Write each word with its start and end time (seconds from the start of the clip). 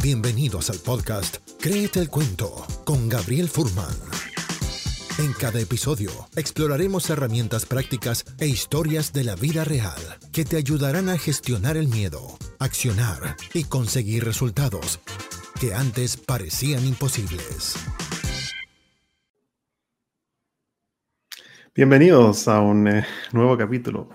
Bienvenidos 0.00 0.70
al 0.70 0.78
podcast 0.78 1.38
Créete 1.60 1.98
el 1.98 2.08
Cuento 2.08 2.64
con 2.84 3.08
Gabriel 3.08 3.48
Furman. 3.48 3.96
En 5.18 5.32
cada 5.32 5.58
episodio 5.58 6.10
exploraremos 6.36 7.10
herramientas 7.10 7.66
prácticas 7.66 8.24
e 8.38 8.46
historias 8.46 9.12
de 9.12 9.24
la 9.24 9.34
vida 9.34 9.64
real 9.64 10.00
que 10.32 10.44
te 10.44 10.56
ayudarán 10.56 11.08
a 11.08 11.18
gestionar 11.18 11.76
el 11.76 11.88
miedo, 11.88 12.20
accionar 12.60 13.34
y 13.54 13.64
conseguir 13.64 14.24
resultados 14.24 15.00
que 15.60 15.74
antes 15.74 16.16
parecían 16.16 16.86
imposibles. 16.86 17.74
Bienvenidos 21.74 22.46
a 22.46 22.60
un 22.60 22.86
eh, 22.86 23.04
nuevo 23.32 23.58
capítulo 23.58 24.10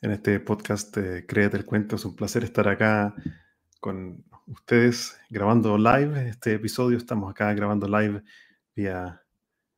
en 0.00 0.12
este 0.12 0.38
podcast 0.38 0.96
eh, 0.96 1.26
Créete 1.26 1.56
el 1.56 1.64
Cuento. 1.64 1.96
Es 1.96 2.04
un 2.04 2.14
placer 2.14 2.44
estar 2.44 2.68
acá 2.68 3.16
con 3.80 4.24
ustedes 4.46 5.18
grabando 5.30 5.78
live 5.78 6.28
este 6.28 6.54
episodio. 6.54 6.98
Estamos 6.98 7.30
acá 7.30 7.52
grabando 7.54 7.86
live 7.86 8.22
vía, 8.74 9.22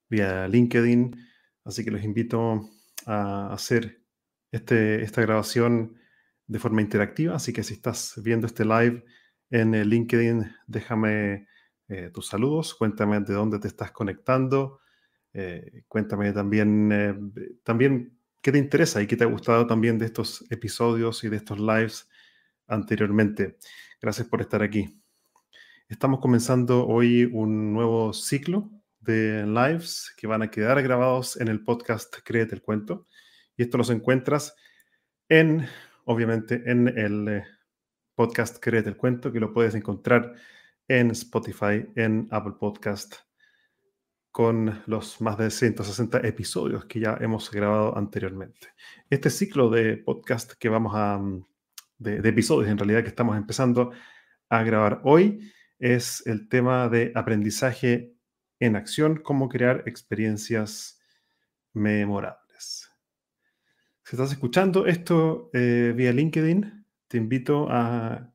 vía 0.08 0.48
LinkedIn, 0.48 1.16
así 1.64 1.84
que 1.84 1.91
los 1.91 2.02
invito 2.02 2.68
a 3.06 3.52
hacer 3.52 4.02
este, 4.50 5.02
esta 5.02 5.22
grabación 5.22 5.96
de 6.46 6.58
forma 6.58 6.82
interactiva. 6.82 7.36
Así 7.36 7.52
que 7.52 7.62
si 7.62 7.74
estás 7.74 8.14
viendo 8.22 8.46
este 8.46 8.64
live 8.64 9.05
en 9.50 9.72
LinkedIn, 9.72 10.50
déjame 10.66 11.46
eh, 11.88 12.10
tus 12.12 12.28
saludos, 12.28 12.74
cuéntame 12.74 13.20
de 13.20 13.34
dónde 13.34 13.58
te 13.58 13.69
estás 13.69 13.91
conectando, 13.91 14.80
eh, 15.32 15.84
cuéntame 15.88 16.32
también, 16.32 16.91
eh, 16.92 17.14
también 17.62 18.19
qué 18.41 18.52
te 18.52 18.58
interesa 18.58 19.02
y 19.02 19.06
qué 19.06 19.16
te 19.16 19.24
ha 19.24 19.28
gustado 19.28 19.66
también 19.66 19.98
de 19.98 20.06
estos 20.06 20.44
episodios 20.50 21.22
y 21.24 21.28
de 21.28 21.36
estos 21.36 21.58
lives 21.58 22.08
anteriormente. 22.66 23.58
Gracias 24.02 24.28
por 24.28 24.40
estar 24.40 24.62
aquí. 24.62 24.98
Estamos 25.86 26.20
comenzando 26.20 26.86
hoy 26.86 27.27
un 27.27 27.74
nuevo 27.74 28.14
ciclo 28.14 28.70
de 28.98 29.44
lives 29.47 30.14
que 30.16 30.27
van 30.27 30.41
a 30.41 30.50
quedar 30.50 30.83
grabados 30.83 31.38
en 31.38 31.48
el 31.48 31.62
podcast 31.62 32.16
Créete 32.25 32.55
el 32.55 32.62
Cuento. 32.62 33.06
Y 33.58 33.62
esto 33.62 33.77
los 33.77 33.91
encuentras 33.91 34.56
en, 35.28 35.66
obviamente, 36.06 36.62
en 36.64 36.88
el 36.88 37.28
eh, 37.28 37.44
podcast 38.14 38.56
Créete 38.58 38.88
el 38.88 38.97
Cuento, 38.97 39.30
que 39.30 39.41
lo 39.41 39.52
puedes 39.52 39.75
encontrar 39.75 40.34
en 40.88 41.10
Spotify, 41.10 41.86
en 41.94 42.27
Apple 42.30 42.55
Podcast, 42.58 43.16
con 44.30 44.82
los 44.86 45.20
más 45.20 45.36
de 45.36 45.50
160 45.50 46.27
episodios 46.27 46.86
que 46.86 47.00
ya 47.00 47.19
hemos 47.20 47.50
grabado 47.50 47.98
anteriormente. 47.98 48.69
Este 49.10 49.28
ciclo 49.28 49.69
de 49.69 49.98
podcast 49.98 50.53
que 50.53 50.70
vamos 50.70 50.92
a 50.94 51.20
de, 52.01 52.29
episodios 52.29 52.70
en 52.70 52.79
realidad 52.79 53.03
que 53.03 53.09
estamos 53.09 53.37
empezando 53.37 53.93
a 54.48 54.62
grabar 54.65 55.01
hoy 55.05 55.53
es 55.79 56.27
el 56.27 56.48
tema 56.48 56.89
de 56.89 57.12
aprendizaje 57.15 58.15
en 58.59 58.75
acción, 58.77 59.17
cómo 59.17 59.48
crear 59.48 59.84
experiencias 59.87 61.01
memorables. 61.73 62.91
Si 64.05 64.17
estás 64.17 64.33
escuchando 64.33 64.87
esto 64.87 65.51
eh, 65.53 65.95
vía 65.97 66.12
LinkedIn, 66.12 66.84
te 67.06 67.17
invito 67.17 67.69
a, 67.71 68.34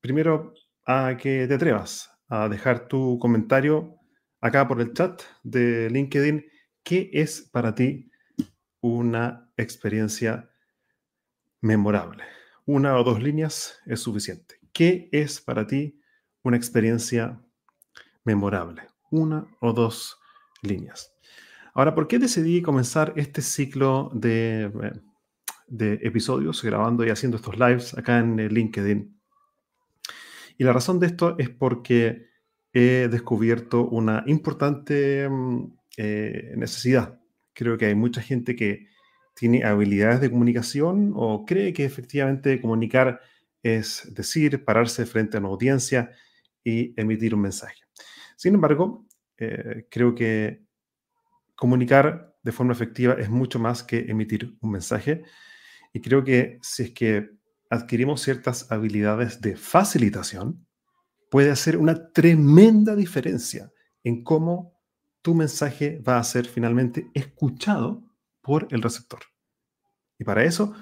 primero, 0.00 0.54
a 0.86 1.16
que 1.16 1.46
te 1.48 1.54
atrevas 1.54 2.10
a 2.28 2.48
dejar 2.48 2.86
tu 2.86 3.18
comentario 3.18 3.96
acá 4.40 4.68
por 4.68 4.80
el 4.80 4.92
chat 4.92 5.22
de 5.42 5.88
LinkedIn. 5.90 6.44
¿Qué 6.82 7.10
es 7.12 7.42
para 7.42 7.74
ti 7.74 8.10
una 8.80 9.52
experiencia 9.56 10.50
memorable? 11.60 12.39
Una 12.66 12.96
o 12.96 13.04
dos 13.04 13.22
líneas 13.22 13.80
es 13.86 14.00
suficiente. 14.00 14.56
¿Qué 14.72 15.08
es 15.12 15.40
para 15.40 15.66
ti 15.66 16.00
una 16.42 16.56
experiencia 16.56 17.40
memorable? 18.24 18.82
Una 19.10 19.46
o 19.60 19.72
dos 19.72 20.18
líneas. 20.62 21.12
Ahora, 21.74 21.94
¿por 21.94 22.08
qué 22.08 22.18
decidí 22.18 22.62
comenzar 22.62 23.12
este 23.16 23.42
ciclo 23.42 24.10
de, 24.12 24.64
eh, 24.64 25.98
episodios 26.02 26.62
grabando 26.62 27.04
y 27.04 27.10
haciendo 27.10 27.36
estos 27.36 27.58
lives 27.58 27.96
acá 27.96 28.18
en 28.18 28.36
LinkedIn? 28.36 29.20
Y 30.58 30.64
la 30.64 30.72
razón 30.72 31.00
de 31.00 31.06
esto 31.06 31.36
es 31.38 31.48
porque 31.48 32.26
he 32.72 33.08
descubierto 33.10 33.88
una 33.88 34.22
importante 34.26 35.28
mm, 35.28 35.72
eh, 35.96 36.52
necesidad. 36.56 37.20
Creo 37.52 37.78
que 37.78 37.86
hay 37.86 37.94
mucha 37.94 38.20
gente 38.22 38.54
que 38.54 38.89
tiene 39.40 39.64
habilidades 39.64 40.20
de 40.20 40.30
comunicación 40.30 41.14
o 41.16 41.46
cree 41.46 41.72
que 41.72 41.86
efectivamente 41.86 42.60
comunicar 42.60 43.22
es 43.62 44.06
decir, 44.14 44.66
pararse 44.66 45.06
frente 45.06 45.38
a 45.38 45.40
una 45.40 45.48
audiencia 45.48 46.10
y 46.62 46.92
emitir 47.00 47.34
un 47.34 47.40
mensaje. 47.40 47.80
Sin 48.36 48.54
embargo, 48.54 49.06
eh, 49.38 49.86
creo 49.90 50.14
que 50.14 50.62
comunicar 51.54 52.36
de 52.42 52.52
forma 52.52 52.74
efectiva 52.74 53.14
es 53.14 53.30
mucho 53.30 53.58
más 53.58 53.82
que 53.82 54.00
emitir 54.10 54.58
un 54.60 54.72
mensaje 54.72 55.22
y 55.94 56.02
creo 56.02 56.22
que 56.22 56.58
si 56.60 56.82
es 56.82 56.90
que 56.90 57.30
adquirimos 57.70 58.20
ciertas 58.20 58.70
habilidades 58.70 59.40
de 59.40 59.56
facilitación, 59.56 60.66
puede 61.30 61.50
hacer 61.50 61.78
una 61.78 62.12
tremenda 62.12 62.94
diferencia 62.94 63.72
en 64.04 64.22
cómo 64.22 64.78
tu 65.22 65.34
mensaje 65.34 65.98
va 66.06 66.18
a 66.18 66.24
ser 66.24 66.44
finalmente 66.44 67.10
escuchado 67.14 68.09
el 68.70 68.82
receptor. 68.82 69.20
Y 70.18 70.24
para 70.24 70.44
eso 70.44 70.74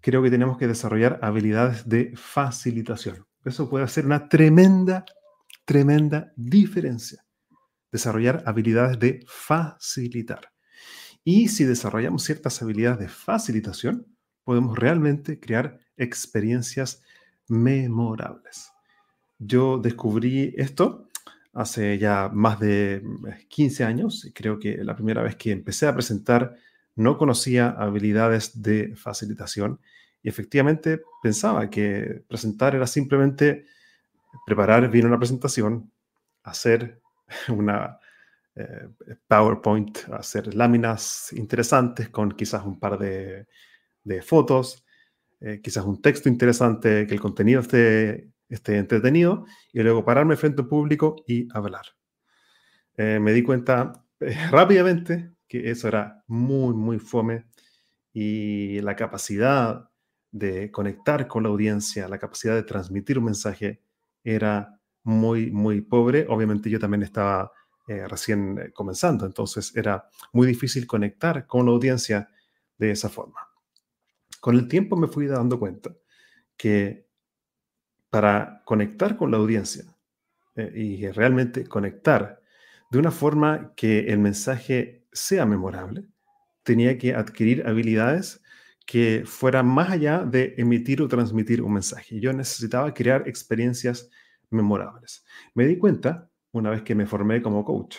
creo 0.00 0.22
que 0.22 0.30
tenemos 0.30 0.58
que 0.58 0.68
desarrollar 0.68 1.18
habilidades 1.22 1.88
de 1.88 2.12
facilitación. 2.16 3.26
Eso 3.44 3.68
puede 3.68 3.84
hacer 3.84 4.06
una 4.06 4.28
tremenda, 4.28 5.04
tremenda 5.64 6.32
diferencia. 6.36 7.24
Desarrollar 7.90 8.42
habilidades 8.46 8.98
de 8.98 9.24
facilitar. 9.26 10.52
Y 11.24 11.48
si 11.48 11.64
desarrollamos 11.64 12.22
ciertas 12.22 12.60
habilidades 12.60 12.98
de 12.98 13.08
facilitación, 13.08 14.06
podemos 14.44 14.78
realmente 14.78 15.40
crear 15.40 15.78
experiencias 15.96 17.02
memorables. 17.48 18.70
Yo 19.38 19.78
descubrí 19.78 20.54
esto 20.56 21.08
hace 21.54 21.98
ya 21.98 22.30
más 22.32 22.60
de 22.60 23.02
15 23.48 23.84
años. 23.84 24.24
y 24.24 24.32
Creo 24.32 24.58
que 24.58 24.76
la 24.84 24.94
primera 24.94 25.22
vez 25.22 25.36
que 25.36 25.52
empecé 25.52 25.86
a 25.86 25.94
presentar 25.94 26.56
no 26.96 27.18
conocía 27.18 27.68
habilidades 27.70 28.62
de 28.62 28.94
facilitación 28.96 29.80
y 30.22 30.28
efectivamente 30.28 31.02
pensaba 31.22 31.68
que 31.68 32.22
presentar 32.28 32.74
era 32.74 32.86
simplemente 32.86 33.66
preparar 34.46 34.90
bien 34.90 35.06
una 35.06 35.18
presentación, 35.18 35.92
hacer 36.42 37.00
una 37.48 37.98
eh, 38.56 38.88
PowerPoint, 39.26 39.98
hacer 40.12 40.54
láminas 40.54 41.32
interesantes 41.32 42.08
con 42.08 42.32
quizás 42.32 42.64
un 42.64 42.78
par 42.78 42.98
de, 42.98 43.46
fotos, 44.22 44.84
eh, 45.40 45.60
quizás 45.62 45.84
un 45.84 46.00
texto 46.00 46.28
interesante, 46.28 47.06
que 47.06 47.14
el 47.14 47.20
contenido 47.20 47.60
esté, 47.60 48.30
esté 48.48 48.78
entretenido 48.78 49.44
y 49.72 49.82
luego 49.82 50.04
pararme 50.04 50.36
frente 50.36 50.62
al 50.62 50.68
público 50.68 51.16
y 51.26 51.48
hablar. 51.52 51.84
Eh, 52.96 53.18
me 53.20 53.32
di 53.32 53.42
cuenta 53.42 53.92
rápidamente 54.50 55.33
eso 55.58 55.88
era 55.88 56.22
muy, 56.26 56.74
muy 56.74 56.98
fome 56.98 57.46
y 58.12 58.80
la 58.80 58.96
capacidad 58.96 59.88
de 60.30 60.70
conectar 60.70 61.28
con 61.28 61.42
la 61.44 61.48
audiencia, 61.48 62.08
la 62.08 62.18
capacidad 62.18 62.54
de 62.54 62.62
transmitir 62.62 63.18
un 63.18 63.26
mensaje 63.26 63.82
era 64.22 64.80
muy, 65.04 65.50
muy 65.50 65.80
pobre. 65.80 66.26
Obviamente 66.28 66.70
yo 66.70 66.78
también 66.78 67.02
estaba 67.02 67.52
eh, 67.86 68.08
recién 68.08 68.58
eh, 68.58 68.72
comenzando, 68.72 69.26
entonces 69.26 69.76
era 69.76 70.08
muy 70.32 70.46
difícil 70.46 70.86
conectar 70.86 71.46
con 71.46 71.66
la 71.66 71.72
audiencia 71.72 72.28
de 72.78 72.90
esa 72.90 73.08
forma. 73.08 73.40
Con 74.40 74.56
el 74.56 74.68
tiempo 74.68 74.96
me 74.96 75.06
fui 75.06 75.26
dando 75.26 75.58
cuenta 75.58 75.94
que 76.56 77.06
para 78.10 78.62
conectar 78.64 79.16
con 79.16 79.30
la 79.30 79.36
audiencia 79.36 79.84
eh, 80.56 80.72
y 80.74 81.06
realmente 81.08 81.66
conectar 81.66 82.40
de 82.90 82.98
una 82.98 83.10
forma 83.10 83.72
que 83.74 84.00
el 84.12 84.18
mensaje 84.18 85.03
sea 85.14 85.46
memorable, 85.46 86.04
tenía 86.62 86.98
que 86.98 87.14
adquirir 87.14 87.66
habilidades 87.66 88.42
que 88.86 89.22
fueran 89.24 89.66
más 89.66 89.90
allá 89.90 90.24
de 90.24 90.54
emitir 90.58 91.00
o 91.00 91.08
transmitir 91.08 91.62
un 91.62 91.72
mensaje. 91.72 92.20
Yo 92.20 92.32
necesitaba 92.32 92.92
crear 92.92 93.26
experiencias 93.26 94.10
memorables. 94.50 95.24
Me 95.54 95.66
di 95.66 95.78
cuenta, 95.78 96.30
una 96.52 96.70
vez 96.70 96.82
que 96.82 96.94
me 96.94 97.06
formé 97.06 97.40
como 97.40 97.64
coach, 97.64 97.96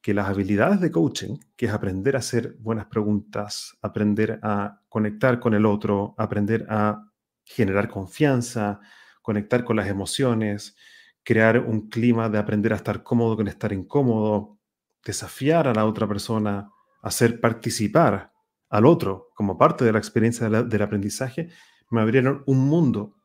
que 0.00 0.14
las 0.14 0.28
habilidades 0.28 0.80
de 0.80 0.90
coaching, 0.90 1.38
que 1.56 1.66
es 1.66 1.72
aprender 1.72 2.16
a 2.16 2.20
hacer 2.20 2.56
buenas 2.58 2.86
preguntas, 2.86 3.76
aprender 3.82 4.38
a 4.42 4.80
conectar 4.88 5.40
con 5.40 5.54
el 5.54 5.66
otro, 5.66 6.14
aprender 6.18 6.66
a 6.68 7.04
generar 7.44 7.88
confianza, 7.88 8.80
conectar 9.22 9.64
con 9.64 9.76
las 9.76 9.88
emociones, 9.88 10.76
crear 11.22 11.58
un 11.58 11.88
clima 11.88 12.28
de 12.28 12.38
aprender 12.38 12.72
a 12.72 12.76
estar 12.76 13.02
cómodo 13.02 13.36
con 13.36 13.48
estar 13.48 13.72
incómodo, 13.72 14.58
desafiar 15.04 15.68
a 15.68 15.74
la 15.74 15.84
otra 15.84 16.06
persona, 16.06 16.70
hacer 17.02 17.40
participar 17.40 18.32
al 18.68 18.86
otro 18.86 19.30
como 19.34 19.58
parte 19.58 19.84
de 19.84 19.92
la 19.92 19.98
experiencia 19.98 20.48
del 20.48 20.82
aprendizaje, 20.82 21.50
me 21.90 22.00
abrieron 22.00 22.42
un 22.46 22.58
mundo 22.58 23.16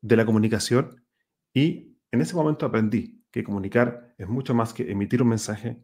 de 0.00 0.16
la 0.16 0.24
comunicación 0.24 1.04
y 1.52 1.94
En 2.14 2.20
ese 2.20 2.36
momento 2.36 2.64
aprendí 2.64 3.24
que 3.32 3.42
comunicar 3.42 4.14
es 4.16 4.28
mucho 4.28 4.54
más 4.54 4.72
que 4.72 4.88
emitir 4.88 5.20
un 5.20 5.30
mensaje. 5.30 5.82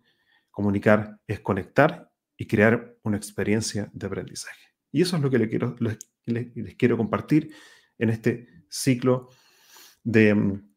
Comunicar 0.52 1.18
es 1.26 1.40
conectar 1.40 2.08
y 2.36 2.46
crear 2.46 2.96
una 3.02 3.16
experiencia 3.16 3.90
de 3.92 4.06
aprendizaje. 4.06 4.68
Y 4.92 5.02
eso 5.02 5.16
es 5.16 5.22
lo 5.22 5.28
que 5.28 5.38
les 5.38 6.76
quiero, 6.76 6.96
compartir 6.96 7.52
en 7.98 8.10
este 8.10 8.46
ciclo 8.68 9.30
de, 10.04 10.32
mm, 10.32 10.69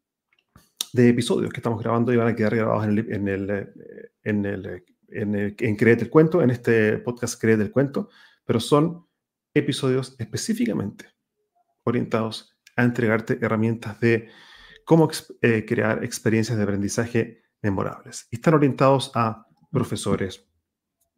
de, 0.94 1.08
episodios 1.08 1.52
que 1.52 1.58
estamos 1.58 1.82
grabando 1.82 2.12
y 2.12 2.16
van 2.16 2.28
a 2.28 2.36
quedar 2.36 2.54
grabados 2.54 2.84
en 2.84 2.98
el, 2.98 3.12
en 3.12 3.28
el, 3.28 3.50
eh, 3.50 3.66
en 4.22 4.44
el, 4.44 4.84
en, 5.08 5.34
el, 5.34 5.56
en 5.58 5.76
Créete 5.76 6.04
el 6.04 6.10
Cuento, 6.10 6.42
en 6.42 6.50
este 6.50 6.98
podcast 6.98 7.40
Créete 7.40 7.62
el 7.62 7.70
Cuento, 7.70 8.08
pero 8.44 8.60
son 8.60 9.06
episodios 9.52 10.16
específicamente 10.18 11.06
orientados 11.84 12.56
a 12.76 12.84
entregarte 12.84 13.38
herramientas 13.40 14.00
de 14.00 14.28
cómo 14.84 15.08
eh, 15.42 15.64
crear 15.66 16.04
experiencias 16.04 16.56
de 16.56 16.64
aprendizaje 16.64 17.42
memorables. 17.62 18.28
Y 18.30 18.36
están 18.36 18.54
orientados 18.54 19.12
a 19.14 19.46
profesores, 19.70 20.46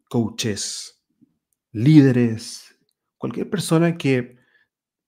coaches, 0.09 1.05
líderes, 1.73 2.75
cualquier 3.19 3.51
persona 3.51 3.97
que 3.97 4.37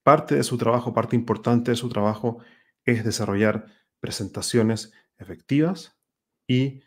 parte 0.03 0.35
de 0.35 0.43
su 0.43 0.59
trabajo, 0.59 0.93
parte 0.93 1.17
importante 1.17 1.71
de 1.71 1.77
su 1.77 1.89
trabajo 1.89 2.39
es 2.85 3.05
desarrollar 3.05 3.67
presentaciones 4.01 4.93
efectivas 5.19 5.99
y 6.47 6.83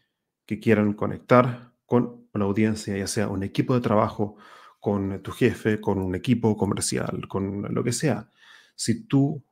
que 0.46 0.60
quieran 0.60 0.94
conectar 0.94 1.74
con 1.86 2.28
una 2.34 2.46
audiencia, 2.46 2.98
ya 2.98 3.08
sea 3.08 3.28
un 3.28 3.44
equipo 3.44 3.74
de 3.76 3.82
trabajo, 3.82 4.38
con 4.82 5.22
tu 5.22 5.32
jefe, 5.32 5.80
con 5.80 6.00
un 6.00 6.16
equipo 6.16 6.58
comercial, 6.58 7.28
con 7.28 7.74
lo 7.74 7.84
que 7.84 7.94
sea. 7.94 8.32
Si 8.76 9.06
tu 9.06 9.44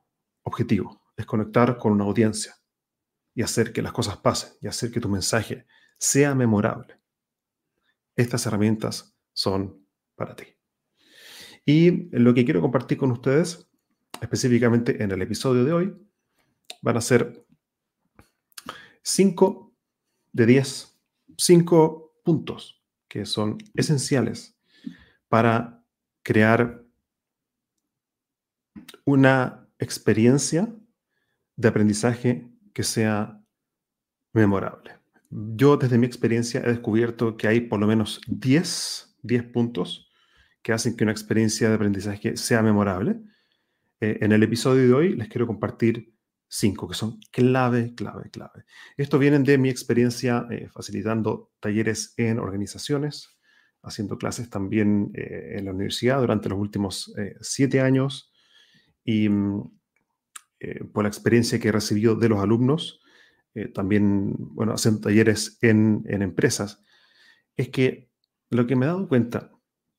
objetivo 0.42 1.02
es 1.16 1.24
conectar 1.24 1.78
con 1.78 1.92
una 1.92 2.04
audiencia 2.04 2.56
y 3.32 3.42
hacer 3.42 3.72
que 3.72 3.80
las 3.80 3.92
cosas 3.92 4.16
pasen 4.16 4.54
y 4.60 4.66
hacer 4.66 4.90
que 4.90 5.00
tu 5.00 5.08
mensaje 5.08 5.66
sea 5.98 6.34
memorable, 6.34 6.98
estas 8.16 8.44
herramientas 8.46 9.16
son 9.32 9.86
para 10.16 10.34
ti. 10.34 10.46
Y 11.64 12.08
lo 12.10 12.34
que 12.34 12.44
quiero 12.44 12.60
compartir 12.60 12.98
con 12.98 13.12
ustedes, 13.12 13.70
específicamente 14.20 15.00
en 15.00 15.12
el 15.12 15.22
episodio 15.22 15.64
de 15.64 15.72
hoy, 15.72 15.96
van 16.82 16.96
a 16.96 17.00
ser 17.00 17.46
5 19.02 19.74
de 20.32 20.46
10, 20.46 21.00
5 21.36 22.20
puntos 22.24 22.82
que 23.08 23.26
son 23.26 23.58
esenciales 23.74 24.56
para 25.28 25.84
crear 26.22 26.84
una 29.04 29.68
experiencia 29.78 30.72
de 31.56 31.68
aprendizaje 31.68 32.48
que 32.72 32.82
sea 32.82 33.42
memorable. 34.32 34.92
Yo 35.30 35.76
desde 35.76 35.98
mi 35.98 36.06
experiencia 36.06 36.60
he 36.60 36.68
descubierto 36.68 37.36
que 37.36 37.48
hay 37.48 37.60
por 37.60 37.80
lo 37.80 37.86
menos 37.86 38.20
10, 38.26 39.18
10 39.22 39.44
puntos 39.44 40.10
que 40.62 40.72
hacen 40.72 40.96
que 40.96 41.04
una 41.04 41.12
experiencia 41.12 41.68
de 41.68 41.74
aprendizaje 41.74 42.36
sea 42.36 42.62
memorable. 42.62 43.20
Eh, 44.00 44.18
en 44.20 44.32
el 44.32 44.42
episodio 44.42 44.86
de 44.86 44.92
hoy 44.92 45.16
les 45.16 45.28
quiero 45.28 45.46
compartir 45.46 46.14
cinco 46.50 46.88
que 46.88 46.94
son 46.94 47.20
clave, 47.30 47.94
clave, 47.94 48.28
clave. 48.30 48.64
Esto 48.96 49.18
viene 49.18 49.38
de 49.38 49.56
mi 49.56 49.70
experiencia 49.70 50.46
eh, 50.50 50.68
facilitando 50.68 51.52
talleres 51.60 52.12
en 52.16 52.40
organizaciones, 52.40 53.38
haciendo 53.82 54.18
clases 54.18 54.50
también 54.50 55.12
eh, 55.14 55.54
en 55.56 55.64
la 55.64 55.70
universidad 55.70 56.20
durante 56.20 56.48
los 56.48 56.58
últimos 56.58 57.14
siete 57.40 57.80
años 57.80 58.32
y 59.04 59.28
mm, 59.28 59.62
por 60.92 61.04
la 61.04 61.08
experiencia 61.08 61.58
que 61.58 61.68
he 61.68 61.72
recibido 61.72 62.16
de 62.16 62.28
los 62.28 62.40
alumnos, 62.40 63.00
también, 63.74 64.34
bueno, 64.38 64.74
haciendo 64.74 65.00
talleres 65.00 65.58
en, 65.62 66.04
en 66.06 66.20
empresas, 66.20 66.84
es 67.56 67.70
que 67.70 68.10
lo 68.50 68.66
que 68.66 68.76
me 68.76 68.84
he 68.84 68.88
dado 68.88 69.08
cuenta 69.08 69.50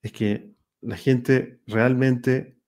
es 0.02 0.12
que 0.12 0.54
la 0.80 0.96
gente 0.96 1.60
realmente 1.66 2.58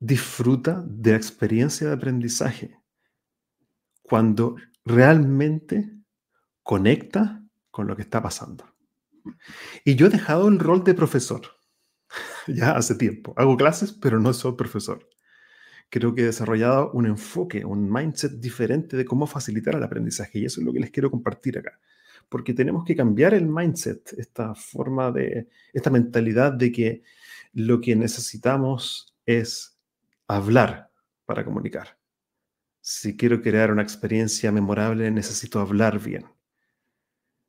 disfruta 0.00 0.84
de 0.84 1.12
la 1.12 1.16
experiencia 1.16 1.86
de 1.86 1.94
aprendizaje 1.94 2.81
cuando 4.02 4.56
realmente 4.84 5.90
conecta 6.62 7.42
con 7.70 7.86
lo 7.86 7.96
que 7.96 8.02
está 8.02 8.22
pasando. 8.22 8.64
Y 9.84 9.94
yo 9.94 10.06
he 10.06 10.10
dejado 10.10 10.48
el 10.48 10.58
rol 10.58 10.84
de 10.84 10.94
profesor 10.94 11.42
ya 12.46 12.72
hace 12.72 12.94
tiempo. 12.94 13.34
Hago 13.36 13.56
clases, 13.56 13.92
pero 13.92 14.20
no 14.20 14.32
soy 14.32 14.52
profesor. 14.52 15.08
Creo 15.88 16.14
que 16.14 16.22
he 16.22 16.26
desarrollado 16.26 16.90
un 16.92 17.06
enfoque, 17.06 17.64
un 17.64 17.90
mindset 17.92 18.32
diferente 18.32 18.96
de 18.96 19.04
cómo 19.04 19.26
facilitar 19.26 19.74
el 19.74 19.82
aprendizaje. 19.82 20.38
Y 20.38 20.46
eso 20.46 20.60
es 20.60 20.66
lo 20.66 20.72
que 20.72 20.80
les 20.80 20.90
quiero 20.90 21.10
compartir 21.10 21.58
acá. 21.58 21.78
Porque 22.28 22.54
tenemos 22.54 22.84
que 22.84 22.96
cambiar 22.96 23.34
el 23.34 23.46
mindset, 23.46 24.14
esta 24.16 24.54
forma 24.54 25.10
de, 25.10 25.48
esta 25.72 25.90
mentalidad 25.90 26.52
de 26.52 26.72
que 26.72 27.02
lo 27.52 27.80
que 27.80 27.94
necesitamos 27.94 29.14
es 29.26 29.78
hablar 30.26 30.90
para 31.26 31.44
comunicar. 31.44 31.98
Si 32.84 33.16
quiero 33.16 33.40
crear 33.40 33.70
una 33.70 33.82
experiencia 33.82 34.50
memorable, 34.50 35.08
necesito 35.12 35.60
hablar 35.60 36.00
bien. 36.00 36.26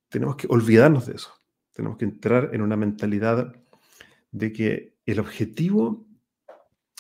Tenemos 0.07 0.35
que 0.35 0.45
olvidarnos 0.47 1.07
de 1.07 1.15
eso. 1.15 1.33
Tenemos 1.71 1.97
que 1.97 2.06
entrar 2.06 2.51
en 2.53 2.62
una 2.62 2.77
mentalidad 2.77 3.51
de 4.31 4.53
que 4.53 4.95
el 5.07 5.19
objetivo 5.19 6.06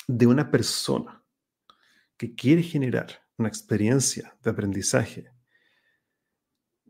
de 0.07 0.25
una 0.25 0.49
persona 0.49 1.23
que 2.17 2.33
quiere 2.33 2.63
generar 2.63 3.23
una 3.37 3.49
experiencia 3.49 4.35
de 4.41 4.49
aprendizaje 4.49 5.31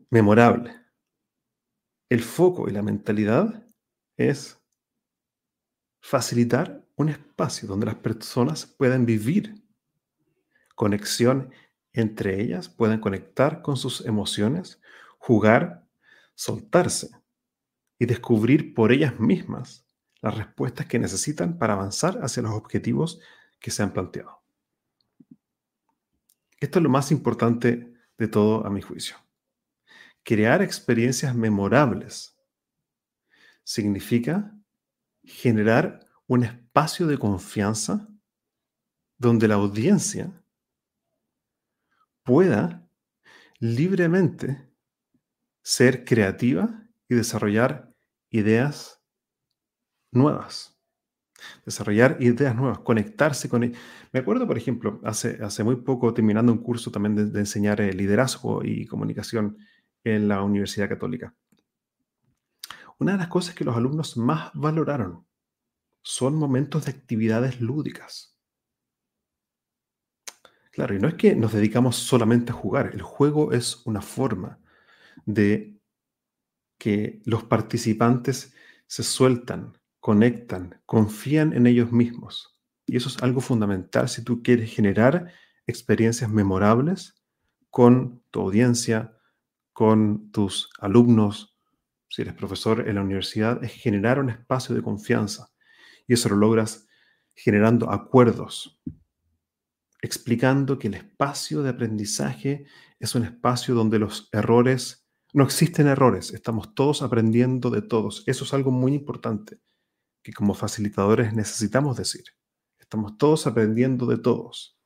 memorable, 0.08 0.74
el 2.08 2.22
foco 2.22 2.70
y 2.70 2.72
la 2.72 2.82
mentalidad 2.82 3.66
es 4.16 4.58
facilitar 6.00 6.86
un 6.96 7.10
espacio 7.10 7.68
donde 7.68 7.86
las 7.86 7.96
personas 7.96 8.64
puedan 8.64 9.04
vivir 9.04 9.63
conexión 10.74 11.52
entre 11.94 12.42
ellas, 12.42 12.68
puedan 12.68 13.00
conectar 13.00 13.62
con 13.62 13.76
sus 13.76 14.04
emociones, 14.04 14.80
jugar, 15.18 15.86
soltarse 16.34 17.10
y 17.98 18.06
descubrir 18.06 18.74
por 18.74 18.90
ellas 18.90 19.18
mismas 19.20 19.86
las 20.20 20.36
respuestas 20.36 20.86
que 20.86 20.98
necesitan 20.98 21.56
para 21.56 21.74
avanzar 21.74 22.18
hacia 22.22 22.42
los 22.42 22.52
objetivos 22.52 23.20
que 23.60 23.70
se 23.70 23.82
han 23.82 23.92
planteado. 23.92 24.42
Esto 26.58 26.78
es 26.80 26.82
lo 26.82 26.88
más 26.88 27.12
importante 27.12 27.94
de 28.18 28.28
todo 28.28 28.66
a 28.66 28.70
mi 28.70 28.82
juicio. 28.82 29.16
Crear 30.24 30.62
experiencias 30.62 31.34
memorables 31.34 32.36
significa 33.62 34.52
generar 35.22 36.08
un 36.26 36.42
espacio 36.42 37.06
de 37.06 37.18
confianza 37.18 38.08
donde 39.16 39.46
la 39.46 39.54
audiencia 39.54 40.43
pueda 42.24 42.88
libremente 43.60 44.68
ser 45.62 46.04
creativa 46.04 46.88
y 47.08 47.14
desarrollar 47.14 47.94
ideas 48.30 49.02
nuevas. 50.10 50.76
Desarrollar 51.64 52.16
ideas 52.20 52.56
nuevas, 52.56 52.80
conectarse 52.80 53.48
con... 53.48 53.64
E-, 53.64 53.72
Me 54.12 54.20
acuerdo, 54.20 54.46
por 54.46 54.58
ejemplo, 54.58 55.00
hace, 55.04 55.38
hace 55.42 55.62
muy 55.62 55.76
poco, 55.76 56.12
terminando 56.12 56.52
un 56.52 56.62
curso 56.62 56.90
también 56.90 57.32
de, 57.32 57.38
enseñar 57.38 57.80
eh, 57.80 57.92
liderazgo 57.92 58.64
y 58.64 58.86
comunicación 58.86 59.58
en 60.02 60.28
la 60.28 60.42
Universidad 60.42 60.88
Católica 60.88 61.34
una 62.98 63.12
de 63.12 63.18
las 63.18 63.28
cosas 63.28 63.54
que 63.54 63.64
los 63.64 63.76
alumnos 63.76 64.16
más 64.16 64.50
valoraron 64.54 65.26
son 66.02 66.36
momentos 66.36 66.84
de 66.84 66.92
actividades 66.92 67.60
lúdicas. 67.60 68.33
Claro, 70.74 70.92
y 70.96 70.98
no 70.98 71.06
es 71.06 71.14
que 71.14 71.36
nos 71.36 71.52
dedicamos 71.52 71.94
solamente 71.94 72.50
a 72.50 72.54
jugar, 72.56 72.90
el 72.94 73.02
juego 73.02 73.52
es 73.52 73.86
una 73.86 74.02
forma 74.02 74.58
de 75.24 75.78
que 76.78 77.22
los 77.24 77.44
participantes 77.44 78.52
se 78.88 79.04
sueltan, 79.04 79.78
conectan, 80.00 80.82
confían 80.84 81.52
en 81.52 81.68
ellos 81.68 81.92
mismos. 81.92 82.60
Y 82.86 82.96
eso 82.96 83.08
es 83.08 83.22
algo 83.22 83.40
fundamental 83.40 84.08
si 84.08 84.24
tú 84.24 84.42
quieres 84.42 84.74
generar 84.74 85.30
experiencias 85.68 86.28
memorables 86.28 87.22
con 87.70 88.24
tu 88.32 88.40
audiencia, 88.40 89.16
con 89.72 90.32
tus 90.32 90.70
alumnos, 90.80 91.56
si 92.08 92.22
eres 92.22 92.34
profesor 92.34 92.88
en 92.88 92.96
la 92.96 93.02
universidad, 93.02 93.62
es 93.62 93.70
generar 93.70 94.18
un 94.18 94.30
espacio 94.30 94.74
de 94.74 94.82
confianza. 94.82 95.52
Y 96.08 96.14
eso 96.14 96.28
lo 96.30 96.36
logras 96.36 96.88
generando 97.32 97.92
acuerdos, 97.92 98.80
explicando 100.04 100.78
que 100.78 100.88
el 100.88 100.94
espacio 100.94 101.62
de 101.62 101.70
aprendizaje 101.70 102.66
es 103.00 103.14
un 103.14 103.24
espacio 103.24 103.74
donde 103.74 103.98
los 103.98 104.28
errores, 104.32 105.08
no 105.32 105.44
existen 105.44 105.86
errores, 105.86 106.32
estamos 106.34 106.74
todos 106.74 107.00
aprendiendo 107.00 107.70
de 107.70 107.80
todos. 107.80 108.22
Eso 108.26 108.44
es 108.44 108.52
algo 108.52 108.70
muy 108.70 108.92
importante 108.92 109.60
que 110.22 110.34
como 110.34 110.52
facilitadores 110.52 111.32
necesitamos 111.32 111.96
decir. 111.96 112.24
Estamos 112.78 113.16
todos 113.16 113.46
aprendiendo 113.46 114.04
de 114.04 114.18
todos. 114.18 114.78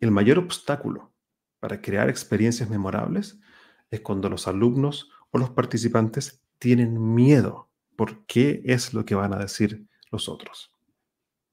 El 0.00 0.10
mayor 0.10 0.38
obstáculo 0.38 1.12
para 1.60 1.80
crear 1.80 2.10
experiencias 2.10 2.68
memorables 2.68 3.38
es 3.92 4.00
cuando 4.00 4.28
los 4.28 4.48
alumnos 4.48 5.08
o 5.30 5.38
los 5.38 5.50
participantes 5.50 6.42
tienen 6.58 7.14
miedo 7.14 7.70
por 7.96 8.26
qué 8.26 8.62
es 8.64 8.92
lo 8.92 9.04
que 9.04 9.14
van 9.14 9.32
a 9.32 9.38
decir 9.38 9.86
los 10.10 10.28
otros. 10.28 10.72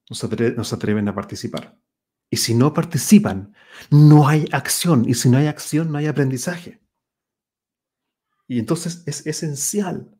No 0.09 0.15
se, 0.15 0.75
atreven 0.75 1.07
a 1.07 1.13
participar. 1.13 1.79
Y 2.29 2.37
si 2.37 2.53
no 2.53 2.73
participan, 2.73 3.53
no 3.89 4.27
hay 4.27 4.47
acción. 4.51 5.07
Y 5.07 5.15
si 5.15 5.29
no 5.29 5.37
hay 5.37 5.47
acción, 5.47 5.91
no 5.91 5.97
hay 5.97 6.07
aprendizaje. 6.07 6.79
Y 8.47 8.59
entonces 8.59 9.03
es 9.05 9.25
esencial. 9.27 10.15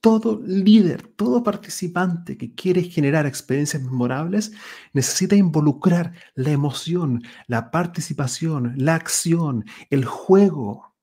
Todo 0.00 0.40
líder, 0.44 1.06
todo 1.16 1.42
participante 1.42 2.36
que 2.36 2.54
quiere 2.54 2.82
generar 2.82 3.24
experiencias 3.24 3.82
memorables 3.82 4.52
necesita 4.92 5.34
involucrar 5.34 6.12
la 6.34 6.50
emoción, 6.50 7.22
la 7.46 7.70
participación, 7.70 8.74
la 8.76 8.94
acción, 8.94 9.64
el 9.88 10.04
juego, 10.04 10.93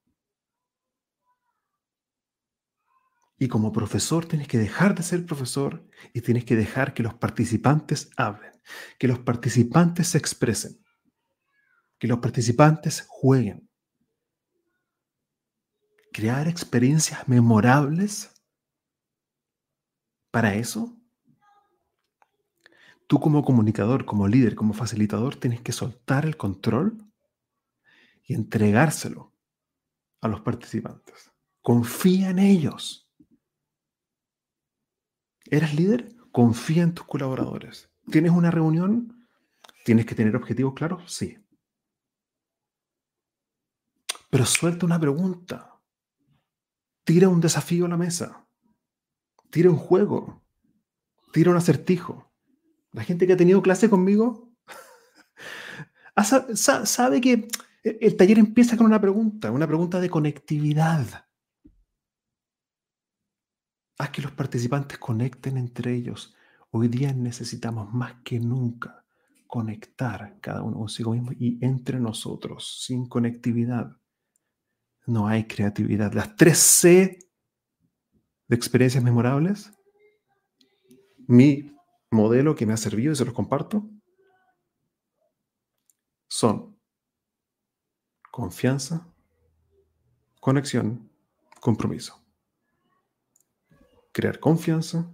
Y 3.41 3.47
como 3.47 3.71
profesor 3.71 4.27
tienes 4.27 4.47
que 4.47 4.59
dejar 4.59 4.93
de 4.93 5.01
ser 5.01 5.25
profesor 5.25 5.83
y 6.13 6.21
tienes 6.21 6.45
que 6.45 6.55
dejar 6.55 6.93
que 6.93 7.01
los 7.01 7.15
participantes 7.15 8.11
hablen, 8.15 8.51
que 8.99 9.07
los 9.07 9.17
participantes 9.17 10.09
se 10.09 10.19
expresen, 10.19 10.85
que 11.97 12.07
los 12.07 12.19
participantes 12.19 13.03
jueguen. 13.07 13.67
Crear 16.13 16.47
experiencias 16.47 17.27
memorables. 17.27 18.29
Para 20.29 20.53
eso, 20.53 20.95
tú 23.07 23.19
como 23.19 23.43
comunicador, 23.43 24.05
como 24.05 24.27
líder, 24.27 24.53
como 24.53 24.75
facilitador, 24.75 25.35
tienes 25.35 25.61
que 25.61 25.71
soltar 25.71 26.27
el 26.27 26.37
control 26.37 27.11
y 28.23 28.35
entregárselo 28.35 29.33
a 30.21 30.27
los 30.27 30.41
participantes. 30.41 31.31
Confía 31.63 32.29
en 32.29 32.37
ellos. 32.37 33.07
¿Eres 35.51 35.75
líder? 35.75 36.15
Confía 36.31 36.81
en 36.81 36.93
tus 36.93 37.05
colaboradores. 37.05 37.89
¿Tienes 38.09 38.31
una 38.31 38.51
reunión? 38.51 39.27
¿Tienes 39.83 40.05
que 40.05 40.15
tener 40.15 40.35
objetivos 40.35 40.73
claros? 40.73 41.13
Sí. 41.13 41.37
Pero 44.29 44.45
suelta 44.45 44.85
una 44.85 44.97
pregunta. 44.97 45.77
Tira 47.03 47.27
un 47.27 47.41
desafío 47.41 47.85
a 47.85 47.89
la 47.89 47.97
mesa. 47.97 48.47
Tira 49.49 49.69
un 49.69 49.75
juego. 49.75 50.41
Tira 51.33 51.51
un 51.51 51.57
acertijo. 51.57 52.31
La 52.93 53.03
gente 53.03 53.27
que 53.27 53.33
ha 53.33 53.37
tenido 53.37 53.61
clase 53.61 53.89
conmigo 53.89 54.53
sabe 56.85 57.19
que 57.19 57.49
el 57.83 58.15
taller 58.15 58.39
empieza 58.39 58.77
con 58.77 58.85
una 58.85 59.01
pregunta, 59.01 59.51
una 59.51 59.67
pregunta 59.67 59.99
de 59.99 60.09
conectividad. 60.09 61.25
Haz 64.01 64.09
que 64.09 64.23
los 64.23 64.31
participantes 64.31 64.97
conecten 64.97 65.57
entre 65.57 65.93
ellos. 65.93 66.35
Hoy 66.71 66.87
día 66.87 67.13
necesitamos 67.13 67.93
más 67.93 68.15
que 68.23 68.39
nunca 68.39 69.05
conectar 69.45 70.39
cada 70.41 70.63
uno 70.63 70.79
consigo 70.79 71.11
mismo 71.11 71.33
y 71.33 71.63
entre 71.63 71.99
nosotros. 71.99 72.81
Sin 72.83 73.07
conectividad 73.07 73.95
no 75.05 75.27
hay 75.27 75.43
creatividad. 75.43 76.13
Las 76.13 76.35
tres 76.35 76.57
C 76.57 77.19
de 78.47 78.55
experiencias 78.55 79.03
memorables, 79.03 79.71
mi 81.27 81.71
modelo 82.09 82.55
que 82.55 82.65
me 82.65 82.73
ha 82.73 82.77
servido 82.77 83.13
y 83.13 83.15
se 83.15 83.25
los 83.25 83.35
comparto, 83.35 83.87
son 86.27 86.75
confianza, 88.31 89.07
conexión, 90.39 91.07
compromiso 91.59 92.20
crear 94.11 94.39
confianza, 94.39 95.09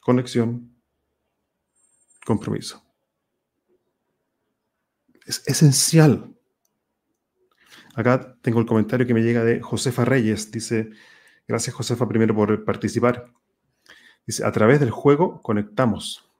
conexión, 0.00 0.74
compromiso. 2.24 2.82
Es 5.26 5.42
esencial. 5.46 6.34
Acá 7.94 8.36
tengo 8.42 8.60
el 8.60 8.66
comentario 8.66 9.06
que 9.06 9.14
me 9.14 9.22
llega 9.22 9.44
de 9.44 9.60
Josefa 9.60 10.04
Reyes. 10.04 10.50
Dice, 10.50 10.90
gracias 11.46 11.74
Josefa 11.74 12.08
primero 12.08 12.34
por 12.34 12.64
participar. 12.64 13.32
Dice, 14.26 14.44
a 14.44 14.52
través 14.52 14.80
del 14.80 14.90
juego 14.90 15.42
conectamos. 15.42 16.30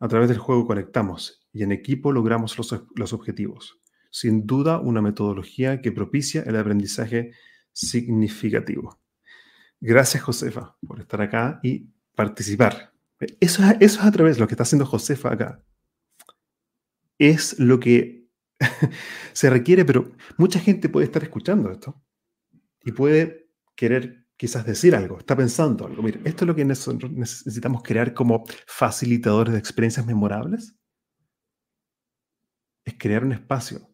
A 0.00 0.08
través 0.08 0.28
del 0.28 0.38
juego 0.38 0.66
conectamos 0.66 1.46
y 1.52 1.62
en 1.62 1.72
equipo 1.72 2.12
logramos 2.12 2.58
los, 2.58 2.84
los 2.94 3.12
objetivos. 3.12 3.80
Sin 4.10 4.46
duda, 4.46 4.80
una 4.80 5.00
metodología 5.00 5.80
que 5.80 5.92
propicia 5.92 6.42
el 6.42 6.56
aprendizaje 6.56 7.32
significativo. 7.72 8.98
Gracias, 9.80 10.22
Josefa, 10.22 10.76
por 10.86 11.00
estar 11.00 11.20
acá 11.20 11.60
y 11.62 11.90
participar. 12.14 12.92
Eso, 13.40 13.62
es 13.80 14.00
a 14.00 14.10
través 14.10 14.36
de 14.36 14.40
lo 14.40 14.46
que 14.46 14.54
está 14.54 14.62
haciendo 14.62 14.86
Josefa 14.86 15.32
acá. 15.32 15.62
Es 17.18 17.58
lo 17.58 17.78
que 17.80 18.28
se 19.32 19.50
requiere, 19.50 19.84
pero 19.84 20.12
mucha 20.36 20.58
gente 20.58 20.88
puede 20.88 21.06
estar 21.06 21.22
escuchando 21.22 21.70
esto 21.70 22.02
y 22.84 22.92
puede 22.92 23.50
querer 23.74 24.26
quizás 24.36 24.66
decir 24.66 24.94
algo, 24.94 25.18
está 25.18 25.36
pensando 25.36 25.86
algo. 25.86 26.02
Mira, 26.02 26.20
esto 26.24 26.44
es 26.44 26.48
lo 26.48 26.54
que 26.54 26.64
necesitamos 26.64 27.82
crear 27.82 28.14
como 28.14 28.44
facilitadores 28.66 29.52
de 29.52 29.58
experiencias 29.58 30.04
memorables. 30.06 30.76
Es 32.84 32.94
crear 32.98 33.24
un 33.24 33.32
espacio 33.32 33.88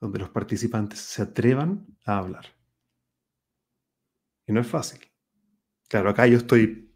donde 0.00 0.18
los 0.18 0.30
participantes 0.30 0.98
se 0.98 1.22
atrevan 1.22 1.86
a 2.04 2.18
hablar. 2.18 2.46
Y 4.46 4.52
no 4.52 4.60
es 4.60 4.66
fácil. 4.66 5.00
Claro, 5.88 6.10
acá 6.10 6.26
yo 6.26 6.38
estoy, 6.38 6.92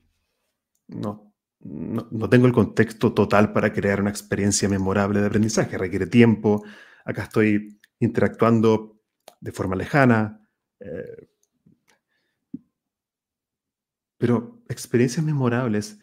no, 0.88 1.34
no, 1.60 2.28
tengo 2.28 2.46
el 2.46 2.52
contexto 2.52 3.12
total 3.14 3.52
para 3.52 3.72
crear 3.72 4.00
una 4.00 4.10
experiencia 4.10 4.68
memorable 4.68 5.20
de 5.20 5.26
aprendizaje. 5.26 5.78
Requiere 5.78 6.06
tiempo. 6.06 6.64
Acá 7.04 7.24
estoy 7.24 7.80
interactuando 8.00 9.00
de 9.40 9.52
forma 9.52 9.76
lejana. 9.76 10.48
Eh, 10.80 11.28
pero 14.18 14.62
experiencias 14.68 15.24
memorables 15.24 15.98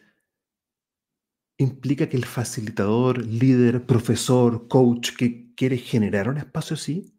implica 1.58 2.08
que 2.08 2.16
el 2.16 2.26
facilitador, 2.26 3.24
líder, 3.24 3.86
profesor, 3.86 4.68
coach 4.68 5.16
que 5.16 5.54
quiere 5.54 5.78
generar 5.78 6.28
un 6.28 6.36
espacio 6.36 6.74
así, 6.74 7.18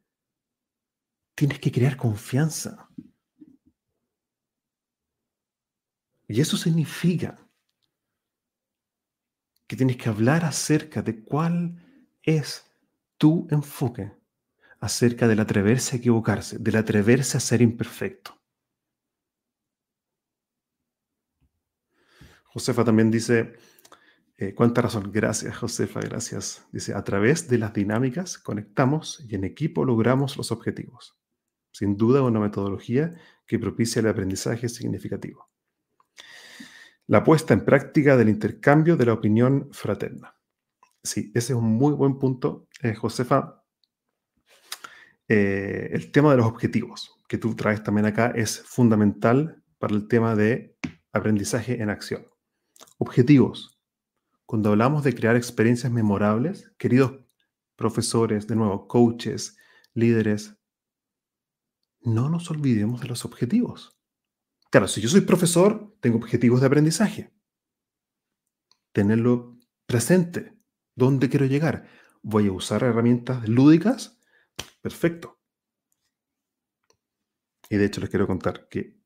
tienes 1.36 1.60
que 1.60 1.72
crear 1.72 1.98
confianza. 1.98 2.90
Y 6.28 6.42
eso 6.42 6.58
significa 6.58 7.40
que 9.66 9.76
tienes 9.76 9.98
que 9.98 10.10
hablar 10.10 10.46
acerca 10.46 11.02
de 11.02 11.24
cuál 11.24 11.84
es 12.22 12.66
tu 13.18 13.48
enfoque 13.50 14.14
acerca 14.80 15.28
del 15.28 15.40
atreverse 15.40 15.96
a 15.96 16.00
equivocarse, 16.00 16.60
del 16.60 16.76
atreverse 16.76 17.38
a 17.38 17.40
ser 17.40 17.62
imperfecto. 17.62 18.40
Josefa 22.46 22.84
también 22.84 23.10
dice, 23.10 23.56
eh, 24.38 24.54
cuánta 24.54 24.82
razón, 24.82 25.12
gracias 25.12 25.58
Josefa, 25.58 26.00
gracias. 26.02 26.66
Dice, 26.72 26.94
a 26.94 27.04
través 27.04 27.48
de 27.48 27.58
las 27.58 27.74
dinámicas 27.74 28.38
conectamos 28.38 29.24
y 29.28 29.36
en 29.36 29.44
equipo 29.44 29.84
logramos 29.84 30.38
los 30.38 30.52
objetivos. 30.52 31.18
Sin 31.72 31.98
duda 31.98 32.22
una 32.22 32.40
metodología 32.40 33.16
que 33.46 33.60
propicia 33.60 34.00
el 34.00 34.08
aprendizaje 34.08 34.70
significativo 34.70 35.50
la 37.08 37.24
puesta 37.24 37.54
en 37.54 37.64
práctica 37.64 38.18
del 38.18 38.30
intercambio 38.30 38.98
de 38.98 39.06
la 39.06 39.14
opinión 39.14 39.70
fraterna. 39.72 40.36
Sí, 41.04 41.32
ese 41.34 41.54
es 41.54 41.60
un 41.60 41.66
muy 41.66 41.94
buen 41.94 42.20
punto, 42.20 42.68
eh, 42.82 42.94
Josefa. 42.94 43.64
Eh, 45.30 45.90
el 45.92 46.12
tema 46.12 46.32
de 46.32 46.38
los 46.38 46.46
objetivos 46.46 47.18
que 47.28 47.38
tú 47.38 47.56
traes 47.56 47.84
también 47.84 48.06
acá 48.06 48.32
es 48.36 48.62
fundamental 48.62 49.64
para 49.78 49.94
el 49.94 50.08
tema 50.08 50.36
de 50.36 50.78
aprendizaje 51.12 51.82
en 51.82 51.90
acción. 51.90 52.28
Objetivos. 52.98 53.80
Cuando 54.46 54.70
hablamos 54.70 55.04
de 55.04 55.14
crear 55.14 55.36
experiencias 55.36 55.92
memorables, 55.92 56.72
queridos 56.78 57.20
profesores, 57.76 58.48
de 58.48 58.56
nuevo, 58.56 58.88
coaches, 58.88 59.58
líderes, 59.94 60.58
no 62.02 62.30
nos 62.30 62.50
olvidemos 62.50 63.02
de 63.02 63.08
los 63.08 63.26
objetivos. 63.26 63.98
Claro, 64.72 64.88
si 64.88 65.02
yo 65.02 65.10
soy 65.10 65.22
profesor, 65.22 65.87
tengo 66.00 66.18
objetivos 66.18 66.62
de 66.62 66.68
aprendizaje. 66.68 67.32
Tenerlo 68.92 69.58
presente. 69.86 70.58
¿Dónde 70.96 71.30
quiero 71.30 71.46
llegar? 71.46 71.88
¿Voy 72.22 72.48
a 72.48 72.52
usar 72.52 72.84
herramientas 72.84 73.48
lúdicas? 73.48 74.20
Perfecto. 74.82 75.40
Y 77.70 77.78
de 77.78 77.86
hecho 77.86 78.02
les 78.02 78.10
quiero 78.10 78.28
contar 78.28 78.68
que 78.70 78.98